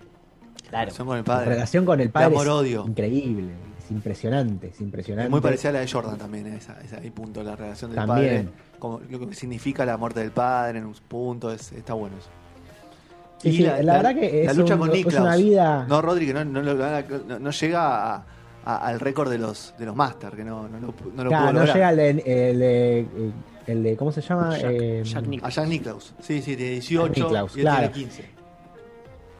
La 0.63 0.69
Claro. 0.69 0.85
relación 0.85 1.07
con 1.07 1.17
el 1.17 1.21
la 1.21 1.25
padre. 1.25 1.49
relación 1.49 1.85
con 1.85 1.99
el 1.99 2.09
padre 2.09 2.27
es 2.27 2.33
amor-odio. 2.33 2.85
increíble, 2.87 3.51
es 3.83 3.91
impresionante, 3.91 4.67
es 4.67 4.79
impresionante. 4.81 5.25
Es 5.25 5.31
muy 5.31 5.41
parecida 5.41 5.69
a 5.69 5.73
la 5.73 5.79
de 5.81 5.87
Jordan 5.91 6.17
también, 6.17 6.47
esa, 6.47 6.79
esa, 6.81 6.97
ahí 6.97 7.09
punto, 7.11 7.43
la 7.43 7.55
relación 7.57 7.91
del 7.91 8.05
También. 8.05 8.45
padre, 8.45 8.79
como 8.79 9.01
lo 9.09 9.27
que 9.27 9.35
significa 9.35 9.85
la 9.85 9.97
muerte 9.97 10.21
del 10.21 10.31
padre 10.31 10.79
en 10.79 10.85
un 10.85 10.93
punto, 11.07 11.51
es, 11.51 11.71
está 11.73 11.93
bueno 11.93 12.15
eso. 12.17 12.29
Sí, 13.39 13.51
sí, 13.53 13.63
la 13.63 13.73
verdad 13.97 14.13
que 14.15 14.43
la 14.45 14.51
es 14.51 14.57
lucha 14.57 14.75
un- 14.75 14.79
con 14.81 14.89
es 14.91 14.95
Nicklaus. 14.97 15.25
una 15.25 15.35
vida- 15.35 15.85
No, 15.89 16.01
Rodri, 16.01 16.27
que 16.27 16.33
no, 16.33 16.45
no, 16.45 16.61
no- 16.61 17.39
no 17.39 17.49
llega 17.51 18.13
a- 18.15 18.25
a- 18.63 18.77
al 18.87 18.99
récord 18.99 19.29
de 19.31 19.39
los, 19.39 19.73
de 19.79 19.85
los 19.87 19.95
Masters, 19.95 20.35
que 20.35 20.43
no, 20.43 20.67
no 20.69 20.79
lo, 20.79 20.93
no 21.15 21.23
lo 21.23 21.29
Claro, 21.29 21.45
pudo 21.47 21.53
no 21.53 21.59
lograr. 21.65 21.75
llega 21.75 21.89
el 21.89 21.97
de, 21.97 22.09
el 22.51 22.59
de- 22.59 23.07
el 23.67 23.83
de- 23.83 23.95
¿cómo 23.97 24.11
se 24.11 24.21
llama? 24.21 24.57
Jack- 24.57 24.71
Eh, 24.71 25.01
Jack 25.03 25.25
A. 25.43 25.49
Jack 25.49 25.67
Nicklaus. 25.67 26.13
Sí, 26.19 26.41
sí, 26.41 26.55
de 26.55 26.69
18 26.71 27.23
Nicklaus, 27.23 27.57
y 27.57 27.61
claro. 27.61 27.89
tiene 27.91 28.09
15. 28.09 28.25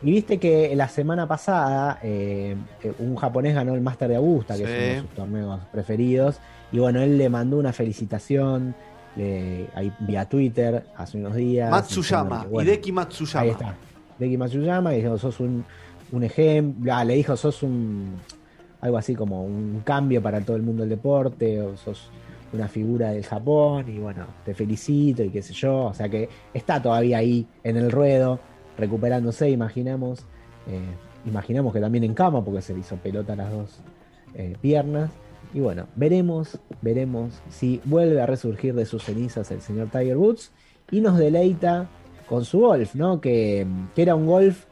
Y 0.03 0.11
viste 0.11 0.39
que 0.39 0.75
la 0.75 0.87
semana 0.87 1.27
pasada 1.27 1.99
eh, 2.01 2.55
eh, 2.83 2.93
un 2.99 3.15
japonés 3.15 3.53
ganó 3.53 3.75
el 3.75 3.81
Master 3.81 4.09
de 4.09 4.15
Augusta, 4.15 4.55
que 4.57 4.65
Sí. 4.65 4.71
es 4.71 4.77
uno 4.77 4.93
de 4.93 4.99
sus 5.01 5.09
torneos 5.11 5.59
preferidos. 5.71 6.39
Y 6.71 6.79
bueno, 6.79 7.01
él 7.01 7.17
le 7.17 7.29
mandó 7.29 7.57
una 7.57 7.71
felicitación 7.73 8.73
le- 9.15 9.67
ahí 9.75 9.91
vía 9.99 10.23
Twitter 10.27 10.85
hace 10.95 11.17
unos 11.17 11.35
días. 11.35 11.69
Matsuyama, 11.69 12.43
que, 12.43 12.47
bueno, 12.47 12.69
Hideki 12.71 12.91
Matsuyama. 12.93 13.41
Ahí 13.43 13.49
está. 13.49 13.75
Deki 14.17 14.37
Matsuyama, 14.37 14.93
y 14.95 15.01
dijo, 15.01 15.17
sos 15.17 15.39
un, 15.39 15.65
un 16.11 16.23
ejemplo. 16.23 16.93
Ah, 16.95 17.03
le 17.03 17.15
dijo, 17.15 17.35
sos 17.35 17.61
un. 17.61 18.15
Algo 18.79 18.97
así 18.97 19.13
como 19.13 19.43
un 19.43 19.81
cambio 19.83 20.21
para 20.21 20.39
todo 20.41 20.55
el 20.55 20.63
mundo 20.63 20.81
del 20.81 20.89
deporte, 20.91 21.61
o 21.61 21.75
sos 21.77 22.09
una 22.53 22.67
figura 22.67 23.11
del 23.11 23.25
Japón, 23.25 23.85
y 23.87 23.99
bueno, 23.99 24.25
te 24.45 24.53
felicito, 24.53 25.23
y 25.23 25.29
qué 25.29 25.41
sé 25.41 25.53
yo. 25.53 25.85
O 25.85 25.93
sea 25.93 26.09
que 26.09 26.29
está 26.53 26.81
todavía 26.81 27.17
ahí 27.17 27.47
en 27.63 27.77
el 27.77 27.91
ruedo, 27.91 28.39
recuperándose, 28.77 29.49
imaginamos. 29.49 30.25
Eh, 30.67 30.79
imaginamos 31.25 31.73
que 31.73 31.79
también 31.79 32.03
en 32.03 32.13
cama, 32.13 32.43
porque 32.43 32.61
se 32.61 32.73
le 32.73 32.79
hizo 32.79 32.95
pelota 32.97 33.33
a 33.33 33.35
las 33.35 33.51
dos 33.51 33.79
eh, 34.35 34.55
piernas. 34.61 35.11
Y 35.53 35.59
bueno, 35.59 35.87
veremos, 35.95 36.59
veremos 36.81 37.41
si 37.49 37.81
vuelve 37.83 38.21
a 38.21 38.25
resurgir 38.25 38.73
de 38.73 38.85
sus 38.85 39.03
cenizas 39.03 39.51
el 39.51 39.61
señor 39.61 39.89
Tiger 39.89 40.17
Woods 40.17 40.51
y 40.91 41.01
nos 41.01 41.17
deleita 41.17 41.89
con 42.27 42.45
su 42.45 42.59
golf, 42.61 42.95
¿no? 42.95 43.19
Que, 43.19 43.67
que 43.93 44.01
era 44.01 44.15
un 44.15 44.25
golf, 44.25 44.65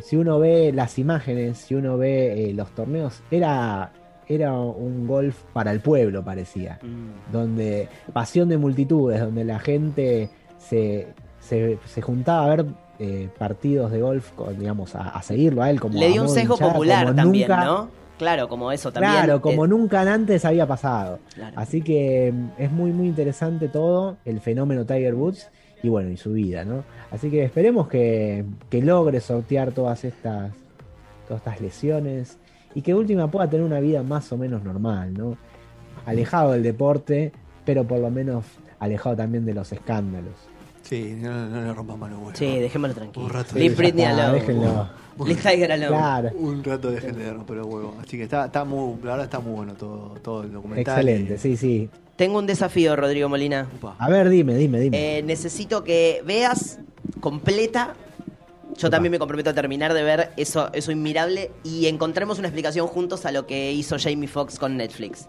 si 0.00 0.16
uno 0.16 0.38
ve 0.38 0.72
las 0.72 0.98
imágenes, 0.98 1.58
si 1.58 1.74
uno 1.74 1.98
ve 1.98 2.48
eh, 2.48 2.54
los 2.54 2.70
torneos, 2.74 3.22
era, 3.30 3.92
era 4.32 4.52
un 4.58 5.06
golf 5.06 5.42
para 5.52 5.70
el 5.72 5.80
pueblo, 5.80 6.24
parecía. 6.24 6.78
Mm. 6.82 7.32
Donde 7.32 7.88
pasión 8.12 8.48
de 8.48 8.58
multitudes, 8.58 9.20
donde 9.20 9.44
la 9.44 9.58
gente 9.58 10.28
se, 10.58 11.08
se, 11.40 11.78
se 11.86 12.02
juntaba 12.02 12.44
a 12.44 12.56
ver 12.56 12.66
eh, 12.98 13.28
partidos 13.38 13.90
de 13.90 14.00
golf, 14.00 14.30
con, 14.32 14.58
digamos, 14.58 14.94
a, 14.94 15.08
a 15.10 15.22
seguirlo 15.22 15.62
a 15.62 15.70
él 15.70 15.80
como 15.80 15.98
Le 15.98 16.08
dio 16.08 16.22
un 16.22 16.28
sesgo 16.28 16.54
hinchada, 16.54 16.72
popular 16.72 17.04
como 17.06 17.16
también, 17.16 17.48
nunca- 17.48 17.64
¿no? 17.64 18.02
Claro, 18.18 18.46
como 18.48 18.70
eso 18.70 18.92
también. 18.92 19.14
Claro, 19.14 19.40
como 19.40 19.64
eh, 19.64 19.68
nunca 19.68 20.02
antes 20.02 20.44
había 20.44 20.66
pasado. 20.66 21.18
claro. 21.34 21.54
Así 21.58 21.82
que 21.82 22.32
mm, 22.32 22.48
es 22.62 22.70
muy, 22.70 22.92
muy 22.92 23.08
interesante 23.08 23.68
todo, 23.68 24.16
el 24.24 24.40
fenómeno 24.40 24.84
Tiger 24.86 25.14
Woods. 25.14 25.50
y 25.82 25.88
bueno, 25.88 26.10
y 26.10 26.16
su 26.16 26.32
vida, 26.32 26.64
¿no? 26.64 26.84
Así 27.10 27.28
que 27.30 27.42
esperemos 27.42 27.88
que, 27.88 28.44
que 28.70 28.80
logre 28.82 29.18
sortear 29.20 29.72
todas 29.72 30.04
estas, 30.04 30.52
todas 31.26 31.40
estas 31.42 31.60
lesiones 31.60 32.38
y 32.74 32.82
que 32.82 32.94
última 32.94 33.30
pueda 33.30 33.48
tener 33.48 33.64
una 33.66 33.80
vida 33.80 34.02
más 34.02 34.30
o 34.32 34.36
menos 34.38 34.62
normal, 34.62 35.14
¿no? 35.14 35.36
Alejado 36.06 36.52
del 36.52 36.62
deporte, 36.62 37.32
pero 37.64 37.84
por 37.84 37.98
lo 37.98 38.10
menos 38.10 38.44
alejado 38.78 39.16
también 39.16 39.44
de 39.44 39.54
los 39.54 39.70
escándalos. 39.72 40.34
Sí, 40.82 41.16
no, 41.20 41.48
no 41.48 41.62
le 41.62 41.72
rompamos 41.72 42.10
los 42.10 42.18
huevos. 42.18 42.38
Sí, 42.38 42.58
dejémoslo 42.58 42.94
tranquilo. 42.94 43.26
Un 43.26 43.32
rato 43.32 43.54
de- 43.54 43.68
Britney 43.70 44.04
Ah, 44.04 44.10
alone. 44.10 44.40
déjenlo. 44.40 44.88
Tiger 45.24 45.72
alone. 45.72 45.88
Claro, 45.88 46.30
Un 46.38 46.64
rato 46.64 46.90
dejen 46.90 47.16
de 47.16 47.32
romper 47.32 47.56
los 47.58 47.66
huevos. 47.66 47.94
Así 48.02 48.16
que 48.16 48.24
está, 48.24 48.46
está 48.46 48.64
muy, 48.64 48.96
la 49.04 49.10
verdad 49.12 49.24
está 49.24 49.38
muy 49.40 49.52
bueno 49.54 49.74
todo, 49.74 50.14
todo 50.22 50.42
el 50.42 50.52
documental. 50.52 50.98
excelente, 50.98 51.38
sí, 51.38 51.56
sí. 51.56 51.88
Tengo 52.16 52.38
un 52.38 52.46
desafío, 52.46 52.96
Rodrigo 52.96 53.28
Molina. 53.28 53.68
Upa. 53.76 53.94
A 53.98 54.08
ver, 54.08 54.28
dime, 54.28 54.54
dime, 54.56 54.80
dime. 54.80 55.18
Eh, 55.18 55.22
necesito 55.22 55.84
que 55.84 56.22
veas 56.26 56.78
completa. 57.20 57.94
Yo 58.76 58.88
también 58.90 59.10
me 59.12 59.18
comprometo 59.18 59.50
a 59.50 59.52
terminar 59.54 59.92
de 59.94 60.02
ver 60.02 60.32
eso, 60.36 60.70
eso 60.72 60.90
inmirable 60.92 61.50
y 61.64 61.86
encontremos 61.86 62.38
una 62.38 62.48
explicación 62.48 62.86
juntos 62.86 63.26
a 63.26 63.32
lo 63.32 63.46
que 63.46 63.72
hizo 63.72 63.96
Jamie 63.98 64.28
Foxx 64.28 64.58
con 64.58 64.76
Netflix. 64.76 65.28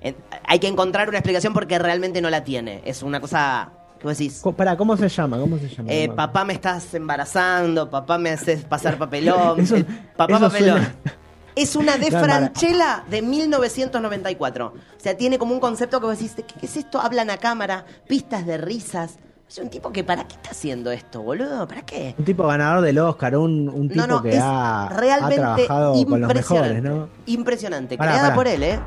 En- 0.00 0.16
hay 0.46 0.58
que 0.58 0.68
encontrar 0.68 1.08
una 1.08 1.18
explicación 1.18 1.52
porque 1.54 1.78
realmente 1.78 2.20
no 2.20 2.30
la 2.30 2.44
tiene. 2.44 2.82
Es 2.84 3.02
una 3.02 3.20
cosa. 3.20 3.70
¿Qué 3.98 4.06
vos 4.06 4.18
decís? 4.18 4.42
Pará, 4.56 4.76
¿cómo 4.76 4.96
se 4.96 5.08
llama? 5.08 5.38
¿Cómo 5.38 5.56
se 5.58 5.68
llama? 5.68 5.90
Eh, 5.90 6.08
papá 6.14 6.44
me 6.44 6.52
estás 6.52 6.92
embarazando, 6.94 7.88
papá 7.90 8.18
me 8.18 8.30
haces 8.30 8.64
pasar 8.64 8.98
papelón, 8.98 9.60
Eso- 9.60 9.76
eh, 9.76 9.86
papá 10.16 10.34
eso 10.36 10.48
papelón. 10.48 10.78
suena- 10.82 10.94
Es 11.56 11.76
una 11.76 11.96
de 11.96 12.10
No, 12.10 12.18
Franchella 12.20 13.04
de 13.08 13.22
1994. 13.22 14.66
O 14.74 15.00
sea, 15.00 15.16
tiene 15.16 15.38
como 15.38 15.54
un 15.54 15.60
concepto 15.60 16.00
que 16.00 16.06
vos 16.06 16.18
decís, 16.18 16.34
¿qué, 16.36 16.42
qué 16.42 16.66
es 16.66 16.76
esto? 16.76 17.00
Hablan 17.00 17.30
a 17.30 17.36
cámara, 17.38 17.84
pistas 18.08 18.44
de 18.44 18.56
risas. 18.58 19.18
Es 19.54 19.58
un 19.60 19.70
tipo 19.70 19.92
que, 19.92 20.02
¿para 20.02 20.24
qué 20.26 20.34
está 20.34 20.50
haciendo 20.50 20.90
esto, 20.90 21.22
boludo? 21.22 21.68
¿Para 21.68 21.82
qué? 21.82 22.12
Un 22.18 22.24
tipo 22.24 22.44
ganador 22.44 22.82
del 22.82 22.98
Oscar, 22.98 23.36
un, 23.36 23.68
un 23.68 23.88
tipo 23.88 24.00
No, 24.04 24.16
no, 24.16 24.20
que 24.20 24.30
es 24.30 24.40
ha, 24.42 24.86
ha 24.86 24.88
realmente 24.88 25.36
trabajado 25.36 25.92
con 25.92 26.20
los 26.20 26.28
impresionante. 26.28 26.80
mejores, 26.80 26.82
¿no? 26.82 27.08
Impresionante. 27.26 27.96
Pará, 27.96 28.10
Creada 28.10 28.28
pará. 28.30 28.34
por 28.34 28.48
él, 28.48 28.62
¿eh? 28.64 28.80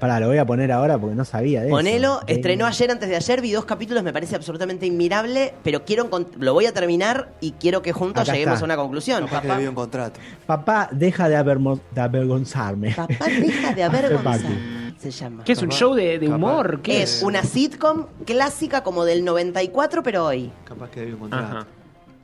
Pará, 0.00 0.18
lo 0.18 0.26
voy 0.26 0.38
a 0.38 0.44
poner 0.44 0.72
ahora 0.72 0.98
porque 0.98 1.14
no 1.14 1.24
sabía 1.24 1.62
de 1.62 1.70
Ponelo, 1.70 2.16
eso. 2.16 2.24
estrenó 2.26 2.64
Eh, 2.64 2.70
ayer 2.70 2.90
antes 2.90 3.08
de 3.08 3.14
ayer, 3.14 3.40
vi 3.40 3.52
dos 3.52 3.64
capítulos, 3.64 4.02
me 4.02 4.12
parece 4.12 4.34
absolutamente 4.34 4.86
inmirable, 4.86 5.54
pero 5.62 5.84
quiero 5.84 6.10
lo 6.40 6.52
voy 6.52 6.66
a 6.66 6.72
terminar 6.74 7.30
y 7.40 7.52
quiero 7.52 7.80
que 7.80 7.92
juntos 7.92 8.24
Acá 8.24 8.32
lleguemos 8.32 8.54
está. 8.54 8.64
a 8.64 8.66
una 8.66 8.76
conclusión. 8.76 9.28
Papá, 9.28 9.54
había 9.54 9.68
un 9.68 9.76
contrato. 9.76 10.18
Papá, 10.46 10.88
deja 10.90 11.28
de, 11.28 11.36
avergonzarme. 11.36 12.90
papá 12.90 13.26
deja 13.40 13.72
de 13.72 13.82
avergonzar. 13.84 14.40
Se 15.04 15.10
llama. 15.10 15.44
¿Qué 15.44 15.52
es 15.52 15.58
un 15.62 15.68
Capaz- 15.68 15.78
show 15.78 15.94
de, 15.94 16.18
humor? 16.28 16.80
¿Qué 16.80 17.02
Es 17.02 17.18
es? 17.18 17.22
una 17.22 17.42
sitcom 17.42 18.06
clásica 18.24 18.82
como 18.82 19.04
del 19.04 19.22
94, 19.24 20.02
pero 20.02 20.24
hoy. 20.24 20.50
Capaz 20.64 20.88
que 20.90 21.00
había 21.00 21.12
un 21.14 21.20
contrato. 21.20 21.44
Ajá. 21.58 21.66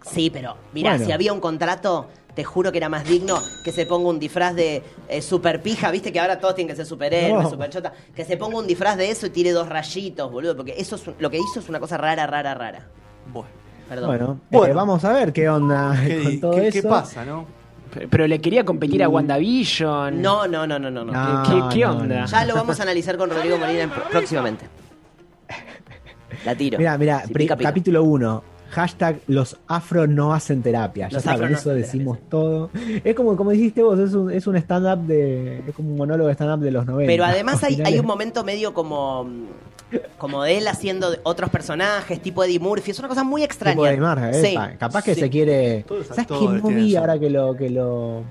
Sí, 0.04 0.30
pero 0.30 0.56
mira, 0.72 0.92
Bueno. 0.92 1.04
si 1.04 1.12
había 1.12 1.32
un 1.34 1.40
contrato, 1.40 2.06
te 2.34 2.42
juro 2.42 2.72
que 2.72 2.78
era 2.78 2.88
más 2.88 3.04
digno 3.04 3.38
que 3.64 3.70
se 3.70 3.84
ponga 3.84 4.08
un 4.08 4.18
disfraz 4.18 4.54
de 4.54 4.82
eh, 5.08 5.20
super 5.20 5.60
pija, 5.60 5.90
viste 5.90 6.10
que 6.10 6.20
ahora 6.20 6.38
todos 6.40 6.54
tienen 6.54 6.70
que 6.72 6.76
ser 6.76 6.86
superhéroes, 6.86 7.44
No. 7.44 7.50
super 7.50 7.68
chota, 7.68 7.92
que 8.14 8.24
se 8.24 8.38
ponga 8.38 8.56
un 8.56 8.66
disfraz 8.66 8.96
de 8.96 9.10
eso 9.10 9.26
y 9.26 9.30
tire 9.30 9.50
dos 9.52 9.68
rayitos, 9.68 10.32
boludo, 10.32 10.56
porque 10.56 10.74
eso 10.78 10.96
es 10.96 11.06
un- 11.06 11.16
lo 11.18 11.28
que 11.30 11.36
hizo 11.36 11.60
es 11.60 11.68
una 11.68 11.78
cosa 11.80 11.98
rara, 11.98 12.26
rara, 12.26 12.54
rara. 12.54 12.86
Bueno, 13.30 13.48
Perdón. 13.90 14.06
Bueno, 14.08 14.40
Bueno. 14.50 14.66
eh, 14.72 14.74
vamos 14.74 15.04
a 15.04 15.12
ver 15.12 15.32
qué 15.34 15.48
onda 15.50 16.00
¿qué, 16.06 16.22
con 16.22 16.40
todo 16.40 16.50
qué- 16.52 16.68
eso. 16.68 16.80
qué 16.82 16.88
pasa, 16.88 17.24
no? 17.26 17.44
Pero 18.10 18.26
le 18.26 18.40
quería 18.40 18.64
competir 18.64 19.02
a 19.02 19.08
WandaVision. 19.08 20.22
No, 20.22 20.46
no, 20.46 20.66
no, 20.66 20.78
no, 20.78 20.90
no, 20.90 21.04
no. 21.04 21.12
No, 21.12 21.42
¿Qué- 21.70 21.74
qué 21.78 21.84
no, 21.84 21.92
onda? 21.96 22.20
no. 22.20 22.26
Ya 22.26 22.44
lo 22.44 22.54
vamos 22.54 22.78
a 22.78 22.82
analizar 22.84 23.16
con 23.16 23.30
Rodrigo 23.30 23.58
Molina 23.58 23.82
en- 23.82 23.90
próximamente. 23.90 24.66
La 26.44 26.54
tiro. 26.54 26.78
Mira, 26.78 26.96
mira, 26.96 27.24
Si 27.26 27.46
capítulo 27.46 28.02
1. 28.04 28.44
Hashtag 28.70 29.20
los 29.26 29.56
afro 29.66 30.06
no 30.06 30.32
hacen 30.32 30.62
terapia. 30.62 31.08
Ya 31.08 31.16
Los 31.16 31.26
no 31.26 31.46
eso 31.56 31.70
decimos 31.70 32.18
terapia, 32.18 32.30
todo. 32.30 32.70
Es 33.04 33.14
como, 33.14 33.36
como 33.36 33.50
dijiste 33.50 33.82
vos, 33.82 33.98
es 33.98 34.14
un, 34.14 34.30
es 34.30 34.46
un 34.46 34.56
stand-up 34.56 35.06
de. 35.06 35.58
Es 35.68 35.74
como 35.74 35.90
un 35.90 35.96
monólogo 35.96 36.28
de 36.28 36.34
stand-up 36.34 36.60
de 36.64 36.70
los 36.70 36.86
90. 36.86 37.10
Pero 37.10 37.24
además 37.24 37.62
hay, 37.64 37.80
hay 37.84 37.98
un 37.98 38.06
momento 38.06 38.44
medio 38.44 38.72
como 38.74 39.26
como 40.18 40.44
de 40.44 40.58
él 40.58 40.68
haciendo 40.68 41.10
de 41.10 41.18
otros 41.24 41.50
personajes, 41.50 42.22
tipo 42.22 42.44
Eddie 42.44 42.60
Murphy. 42.60 42.92
Es 42.92 42.98
una 43.00 43.08
cosa 43.08 43.24
muy 43.24 43.42
extraña. 43.42 43.72
tipo 43.74 43.84
de 43.86 43.94
eh, 44.30 44.44
Sí, 44.50 44.54
pa- 44.54 44.72
Capaz 44.78 45.02
que 45.04 45.14
sí. 45.14 45.20
se 45.20 45.30
quiere. 45.30 45.84
¿Sabes 46.08 46.26
qué 46.28 46.34
su- 46.34 46.44
ahora 46.96 47.18
que 47.18 47.28
lo, 47.30 47.56
que 47.56 47.70
lo. 47.70 48.22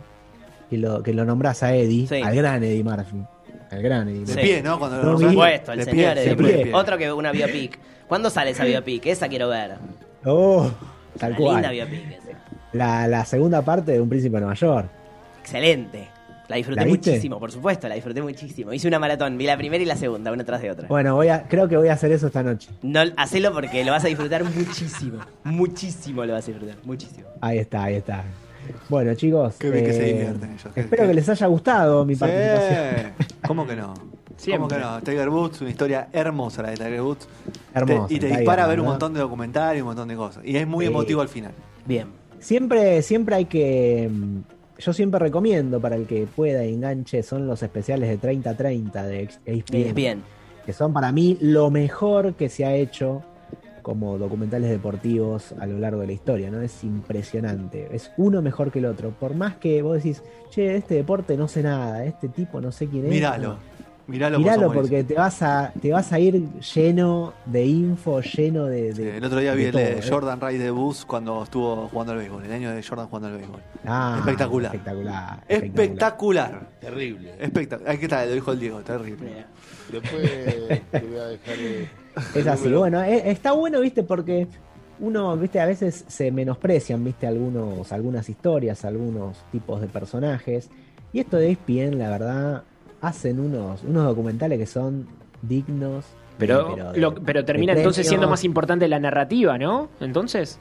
que 0.70 0.78
lo, 0.78 1.04
que 1.04 1.14
lo 1.14 1.26
nombras 1.26 1.62
a 1.64 1.74
Eddie? 1.76 2.08
Sí. 2.08 2.22
Al 2.22 2.34
gran 2.36 2.64
Eddie 2.64 2.84
Murphy. 2.84 3.18
Al 3.72 3.82
gran 3.82 4.08
Eddie 4.08 4.20
De. 4.26 4.26
Murphy. 4.34 4.42
pie, 4.42 4.62
¿no? 4.64 4.80
Cuando 4.80 4.98
lo. 4.98 5.04
Por 5.04 5.12
nombras, 5.12 5.32
supuesto, 5.34 5.72
el 5.74 5.78
de 5.80 5.84
señor 5.86 6.14
pie, 6.14 6.24
Eddie 6.24 6.36
de 6.36 6.42
Murphy. 6.42 6.64
de. 6.70 6.74
Otro 6.74 6.98
que 6.98 7.12
una 7.12 7.32
biopic. 7.34 7.80
¿Cuándo 8.08 8.30
sale 8.30 8.52
esa 8.52 8.64
biopic? 8.64 9.06
Esa 9.08 9.28
quiero 9.28 9.50
ver. 9.50 9.76
Oh, 10.26 10.70
tal 11.18 11.32
Una 11.32 11.38
cual. 11.40 11.54
linda 11.56 11.72
biopic 11.72 12.12
esa. 12.12 12.38
La, 12.74 13.08
la 13.08 13.26
segunda 13.26 13.62
parte 13.64 13.92
de 13.94 14.02
Un 14.02 14.10
Príncipe 14.10 14.36
de 14.36 14.42
Nueva 14.42 14.56
York. 14.56 14.90
Excelente. 15.42 16.08
La 16.48 16.56
disfruté 16.56 16.84
muchísimo, 16.88 17.40
por 17.40 17.52
supuesto, 17.52 17.88
la 17.88 17.94
disfruté 17.94 18.24
muchísimo. 18.24 18.74
Hice 18.74 18.88
una 18.88 18.98
maratón, 18.98 19.38
vi 19.38 19.46
la 19.46 19.56
primera 19.56 19.84
y 19.84 19.86
la 19.86 19.96
segunda, 19.96 20.32
una 20.32 20.44
tras 20.44 20.62
de 20.64 20.72
otra. 20.72 20.88
Bueno, 20.88 21.14
voy 21.16 21.28
a, 21.28 21.44
creo 21.44 21.68
que 21.68 21.78
voy 21.78 21.90
a 21.90 21.94
hacer 21.94 22.12
eso 22.12 22.26
esta 22.28 22.42
noche. 22.42 22.70
No, 22.82 23.02
hacelo 23.18 23.54
porque 23.54 23.84
lo 23.86 23.92
vas 23.92 24.04
a 24.04 24.08
disfrutar 24.08 24.44
muchísimo. 24.44 25.20
Muchísimo 25.44 26.26
lo 26.26 26.34
vas 26.34 26.46
a 26.46 26.52
disfrutar, 26.52 26.78
muchísimo. 26.84 27.28
Ahí 27.42 27.60
está, 27.60 27.84
ahí 27.84 27.96
está. 27.96 28.24
Bueno, 28.88 29.14
chicos. 29.14 29.56
Qué 29.60 29.70
bien 29.70 29.86
que 29.86 29.94
se 29.94 30.10
eh, 30.10 30.14
divierten 30.14 30.50
ellos. 30.52 30.66
Espero 30.76 31.04
qué- 31.04 31.08
que 31.10 31.14
les 31.14 31.30
haya 31.30 31.46
gustado 31.48 32.04
mi 32.06 32.16
Sí. 32.16 32.20
participación. 32.20 33.12
¿Cómo 33.46 33.68
que 33.68 33.76
no? 33.76 33.94
Siempre. 34.40 34.58
¿Cómo 34.58 34.68
que 34.70 34.80
no? 34.80 35.02
Tiger 35.02 35.30
Woods, 35.30 35.62
una 35.62 35.70
historia 35.70 36.08
hermosa 36.14 36.62
la 36.64 36.70
de 36.72 36.78
Tiger 36.78 37.02
Woods. 37.02 37.28
Hermosa, 37.74 38.08
Te- 38.08 38.14
y 38.14 38.20
te 38.20 38.26
Tiger, 38.28 38.40
dispara 38.40 38.64
a 38.64 38.68
ver 38.68 38.80
un 38.80 38.86
montón 38.88 39.14
de 39.14 39.20
documentales 39.20 39.80
y 39.80 39.82
un 39.82 39.88
montón 39.88 40.08
de 40.08 40.16
cosas. 40.16 40.44
Y 40.46 40.56
es 40.58 40.66
muy 40.68 40.86
Sí. 40.86 40.92
emotivo 40.92 41.22
al 41.22 41.28
final. 41.30 41.52
Bien. 41.86 42.08
Siempre, 42.40 43.02
siempre 43.02 43.36
hay 43.36 43.46
que. 43.46 44.10
mm, 44.12 44.38
Yo 44.82 44.94
siempre 44.94 45.20
recomiendo 45.20 45.82
para 45.82 45.98
el 45.98 46.06
que 46.08 46.26
pueda 46.34 46.64
y 46.66 46.74
enganche 46.74 47.22
son 47.22 47.46
los 47.48 47.62
especiales 47.64 48.08
de 48.08 48.18
30-30 48.18 49.04
de 49.04 49.24
ESPN. 49.46 49.64
Bien. 49.84 49.94
Bien. 49.96 50.24
Que 50.66 50.72
son 50.72 50.94
para 50.94 51.12
mí 51.12 51.38
lo 51.42 51.70
mejor 51.70 52.36
que 52.36 52.48
se 52.48 52.64
ha 52.64 52.74
hecho 52.74 53.22
como 53.82 54.18
documentales 54.18 54.70
deportivos 54.70 55.54
a 55.60 55.66
lo 55.66 55.80
largo 55.80 56.00
de 56.00 56.08
la 56.08 56.14
historia, 56.14 56.50
¿no? 56.50 56.62
Es 56.62 56.82
impresionante. 56.86 57.90
Es 57.92 58.12
uno 58.18 58.42
mejor 58.42 58.72
que 58.72 58.80
el 58.80 58.86
otro. 58.86 59.10
Por 59.10 59.36
más 59.36 59.56
que 59.58 59.82
vos 59.82 59.96
decís, 59.96 60.24
che, 60.50 60.62
de 60.62 60.78
este 60.78 60.96
deporte 60.96 61.36
no 61.36 61.48
sé 61.50 61.62
nada, 61.62 62.00
de 62.00 62.08
este 62.08 62.30
tipo 62.30 62.62
no 62.62 62.72
sé 62.72 62.88
quién 62.88 63.06
es. 63.06 63.12
Míralo. 63.12 63.58
Por 64.10 64.74
porque 64.74 65.04
te 65.04 65.14
vas 65.14 65.42
a 65.42 65.72
te 65.80 65.92
vas 65.92 66.12
a 66.12 66.20
ir 66.20 66.50
lleno 66.60 67.34
de 67.46 67.66
info, 67.66 68.22
lleno 68.22 68.66
de. 68.66 68.90
El 69.18 69.24
otro 69.24 69.40
día 69.40 69.54
vi 69.54 69.66
el 69.66 69.72
de 69.72 69.86
todo, 69.86 70.00
¿eh? 70.00 70.10
Jordan 70.10 70.42
Ray 70.42 70.58
de 70.58 70.72
Bus 70.72 71.06
cuando 71.06 71.44
estuvo 71.44 71.88
jugando 71.90 72.14
al 72.14 72.20
béisbol. 72.20 72.46
El 72.46 72.52
año 72.52 72.72
de 72.72 72.84
Jordan 72.84 73.08
jugando 73.08 73.28
al 73.28 73.38
béisbol. 73.38 73.62
Ah, 73.86 74.16
espectacular. 74.20 74.76
Espectacular. 74.76 75.44
Espectacular. 75.48 76.70
Terrible. 76.80 77.36
Espectacular. 77.40 77.92
Ahí 77.92 78.00
está, 78.02 78.26
lo 78.26 78.34
dijo 78.34 78.52
el 78.52 78.60
Diego, 78.60 78.80
terrible. 78.80 79.46
Después 79.92 80.82
te 80.92 81.00
voy 81.00 81.18
a 81.18 81.26
dejar 81.26 81.58
de. 81.58 81.90
Es 82.36 82.48
así, 82.48 82.68
bueno, 82.70 83.02
eh, 83.02 83.32
está 83.32 83.54
bueno, 83.54 83.80
viste, 83.80 84.04
porque 84.04 84.48
uno, 85.00 85.38
viste, 85.38 85.60
a 85.60 85.66
veces 85.66 86.04
se 86.08 86.32
menosprecian, 86.32 87.04
viste, 87.04 87.28
algunos, 87.28 87.92
algunas 87.94 88.28
historias, 88.28 88.84
algunos 88.84 89.38
tipos 89.52 89.80
de 89.80 89.88
personajes. 89.88 90.70
Y 91.14 91.20
esto 91.20 91.38
de 91.38 91.52
ESPN, 91.52 91.98
la 91.98 92.10
verdad, 92.10 92.64
hacen 93.02 93.40
unos, 93.40 93.84
unos 93.84 94.06
documentales 94.06 94.58
que 94.60 94.66
son 94.66 95.08
dignos. 95.42 96.06
Pero, 96.38 96.76
de- 96.94 97.00
lo- 97.00 97.14
pero 97.16 97.44
termina 97.44 97.74
entonces 97.74 98.08
siendo 98.08 98.30
más 98.30 98.44
importante 98.46 98.88
la 98.88 99.00
narrativa, 99.00 99.58
¿no? 99.58 99.90
Entonces. 100.00 100.60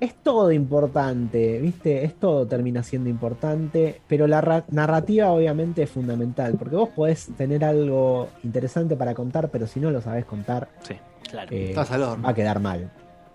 Es 0.00 0.14
todo 0.22 0.52
importante, 0.52 1.58
¿viste? 1.58 2.04
Es 2.04 2.14
todo 2.14 2.46
termina 2.46 2.84
siendo 2.84 3.08
importante, 3.10 4.00
pero 4.06 4.28
la 4.28 4.40
ra- 4.40 4.64
narrativa 4.70 5.32
obviamente 5.32 5.82
es 5.82 5.90
fundamental, 5.90 6.54
porque 6.56 6.76
vos 6.76 6.90
podés 6.90 7.30
tener 7.36 7.64
algo 7.64 8.28
interesante 8.44 8.94
para 8.94 9.12
contar, 9.14 9.48
pero 9.48 9.66
si 9.66 9.80
no 9.80 9.90
lo 9.90 10.00
sabés 10.00 10.24
contar, 10.24 10.68
Sí. 10.82 10.94
Claro. 11.28 11.48
eh, 11.50 11.70
Estás 11.70 11.90
al 11.90 12.02
horno. 12.04 12.22
va 12.24 12.30
a 12.30 12.34
quedar 12.34 12.60
mal. 12.60 12.90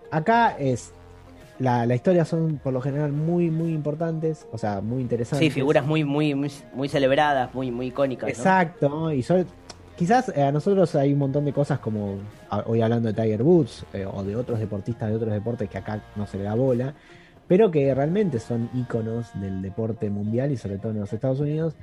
Acá 0.09 0.55
es. 0.57 0.93
La, 1.59 1.85
la 1.85 1.95
historia 1.95 2.25
son 2.25 2.59
por 2.63 2.73
lo 2.73 2.81
general 2.81 3.11
muy, 3.11 3.51
muy 3.51 3.73
importantes, 3.73 4.47
o 4.51 4.57
sea, 4.57 4.81
muy 4.81 5.01
interesantes. 5.01 5.47
Sí, 5.47 5.51
figuras 5.51 5.85
muy, 5.85 6.03
muy, 6.03 6.33
muy, 6.33 6.51
muy 6.73 6.89
celebradas, 6.89 7.53
muy, 7.53 7.71
muy 7.71 7.87
icónicas. 7.87 8.27
¿no? 8.27 8.31
Exacto, 8.31 9.13
y 9.13 9.23
quizás 9.95 10.31
eh, 10.35 10.41
a 10.41 10.51
nosotros 10.51 10.95
hay 10.95 11.13
un 11.13 11.19
montón 11.19 11.45
de 11.45 11.53
cosas 11.53 11.79
como 11.79 12.17
hoy 12.65 12.81
hablando 12.81 13.11
de 13.11 13.13
Tiger 13.13 13.43
Woods 13.43 13.85
eh, 13.93 14.05
o 14.05 14.23
de 14.23 14.35
otros 14.35 14.59
deportistas 14.59 15.09
de 15.09 15.15
otros 15.15 15.31
deportes 15.31 15.69
que 15.69 15.77
acá 15.77 16.03
no 16.15 16.25
se 16.25 16.37
le 16.37 16.43
da 16.43 16.55
bola, 16.55 16.93
pero 17.47 17.69
que 17.69 17.93
realmente 17.93 18.39
son 18.39 18.69
íconos 18.73 19.27
del 19.35 19.61
deporte 19.61 20.09
mundial 20.09 20.51
y 20.51 20.57
sobre 20.57 20.77
todo 20.77 20.91
en 20.91 20.99
los 21.01 21.13
Estados 21.13 21.39
Unidos. 21.39 21.75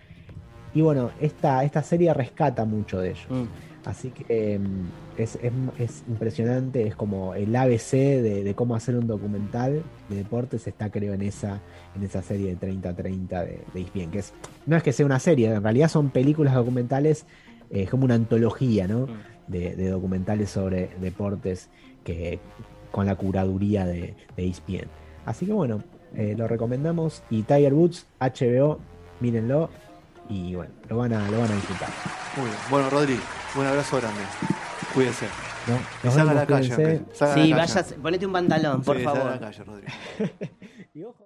Y 0.74 0.80
bueno, 0.82 1.10
esta, 1.20 1.64
esta 1.64 1.82
serie 1.82 2.12
rescata 2.14 2.64
mucho 2.64 3.00
de 3.00 3.10
ellos. 3.10 3.26
Mm. 3.28 3.44
Así 3.86 4.10
que 4.10 4.54
em, 4.54 4.84
es, 5.16 5.36
es- 5.36 5.52
es 5.78 6.04
impresionante, 6.06 6.86
es 6.86 6.94
como 6.94 7.34
el 7.34 7.54
ABC 7.56 7.92
de, 7.92 8.44
de 8.44 8.54
cómo 8.54 8.74
hacer 8.74 8.94
un 8.96 9.06
documental 9.06 9.82
de 10.10 10.16
deportes 10.16 10.66
está 10.66 10.90
creo 10.90 11.14
en 11.14 11.22
esa, 11.22 11.60
en 11.96 12.02
esa 12.02 12.20
serie 12.22 12.54
de 12.54 12.68
30-30 12.68 13.28
de, 13.28 13.60
de 13.72 13.80
ESPN, 13.80 14.10
que 14.10 14.18
es, 14.18 14.34
no 14.66 14.76
es 14.76 14.82
que 14.82 14.92
sea 14.92 15.06
una 15.06 15.18
serie, 15.18 15.50
en 15.52 15.62
realidad 15.62 15.88
son 15.88 16.10
películas 16.10 16.54
documentales, 16.54 17.24
eh, 17.70 17.86
como 17.86 18.04
una 18.04 18.14
antología, 18.16 18.86
¿no? 18.86 19.06
Mm. 19.06 19.10
De, 19.50 19.74
de 19.74 19.88
documentales 19.88 20.50
sobre 20.50 20.90
deportes 21.00 21.70
que 22.04 22.38
con 22.92 23.06
la 23.06 23.16
curaduría 23.16 23.84
de, 23.86 24.14
de 24.36 24.44
E 24.44 24.48
ESPN. 24.48 24.88
Así 25.24 25.46
que 25.46 25.52
bueno, 25.52 25.82
eh, 26.14 26.34
lo 26.36 26.46
recomendamos. 26.46 27.22
Y 27.30 27.42
Tiger 27.42 27.72
Woods, 27.74 28.06
HBO, 28.20 28.78
mírenlo. 29.20 29.70
Y 30.30 30.54
bueno, 30.54 30.72
lo 30.88 30.96
van 30.96 31.12
a, 31.12 31.28
lo 31.30 31.40
van 31.40 31.50
a 31.50 31.54
disfrutar. 31.54 31.88
Muy 32.36 32.46
bien. 32.46 32.56
Bueno, 32.70 32.88
Rodri, 32.90 33.20
un 33.56 33.66
abrazo 33.66 33.96
grande. 33.98 34.20
Cuídense. 34.94 35.26
¿no? 35.66 35.78
Nos 36.04 36.14
salga 36.14 36.30
a 36.32 36.34
la 36.34 36.46
calle. 36.46 36.68
salga 37.12 37.34
Sí, 37.34 37.50
la 37.50 37.56
calle. 37.56 37.74
vayas, 37.74 37.94
ponete 38.00 38.26
un 38.26 38.32
pantalón, 38.32 38.82
por 38.82 38.96
Sí, 38.96 39.04
salga 39.04 39.20
a 39.20 39.22
favor. 39.24 39.40
la 39.40 39.46
calle, 39.50 39.64
Rodri. 39.64 39.86
Y 40.94 41.02
ojo- 41.04 41.16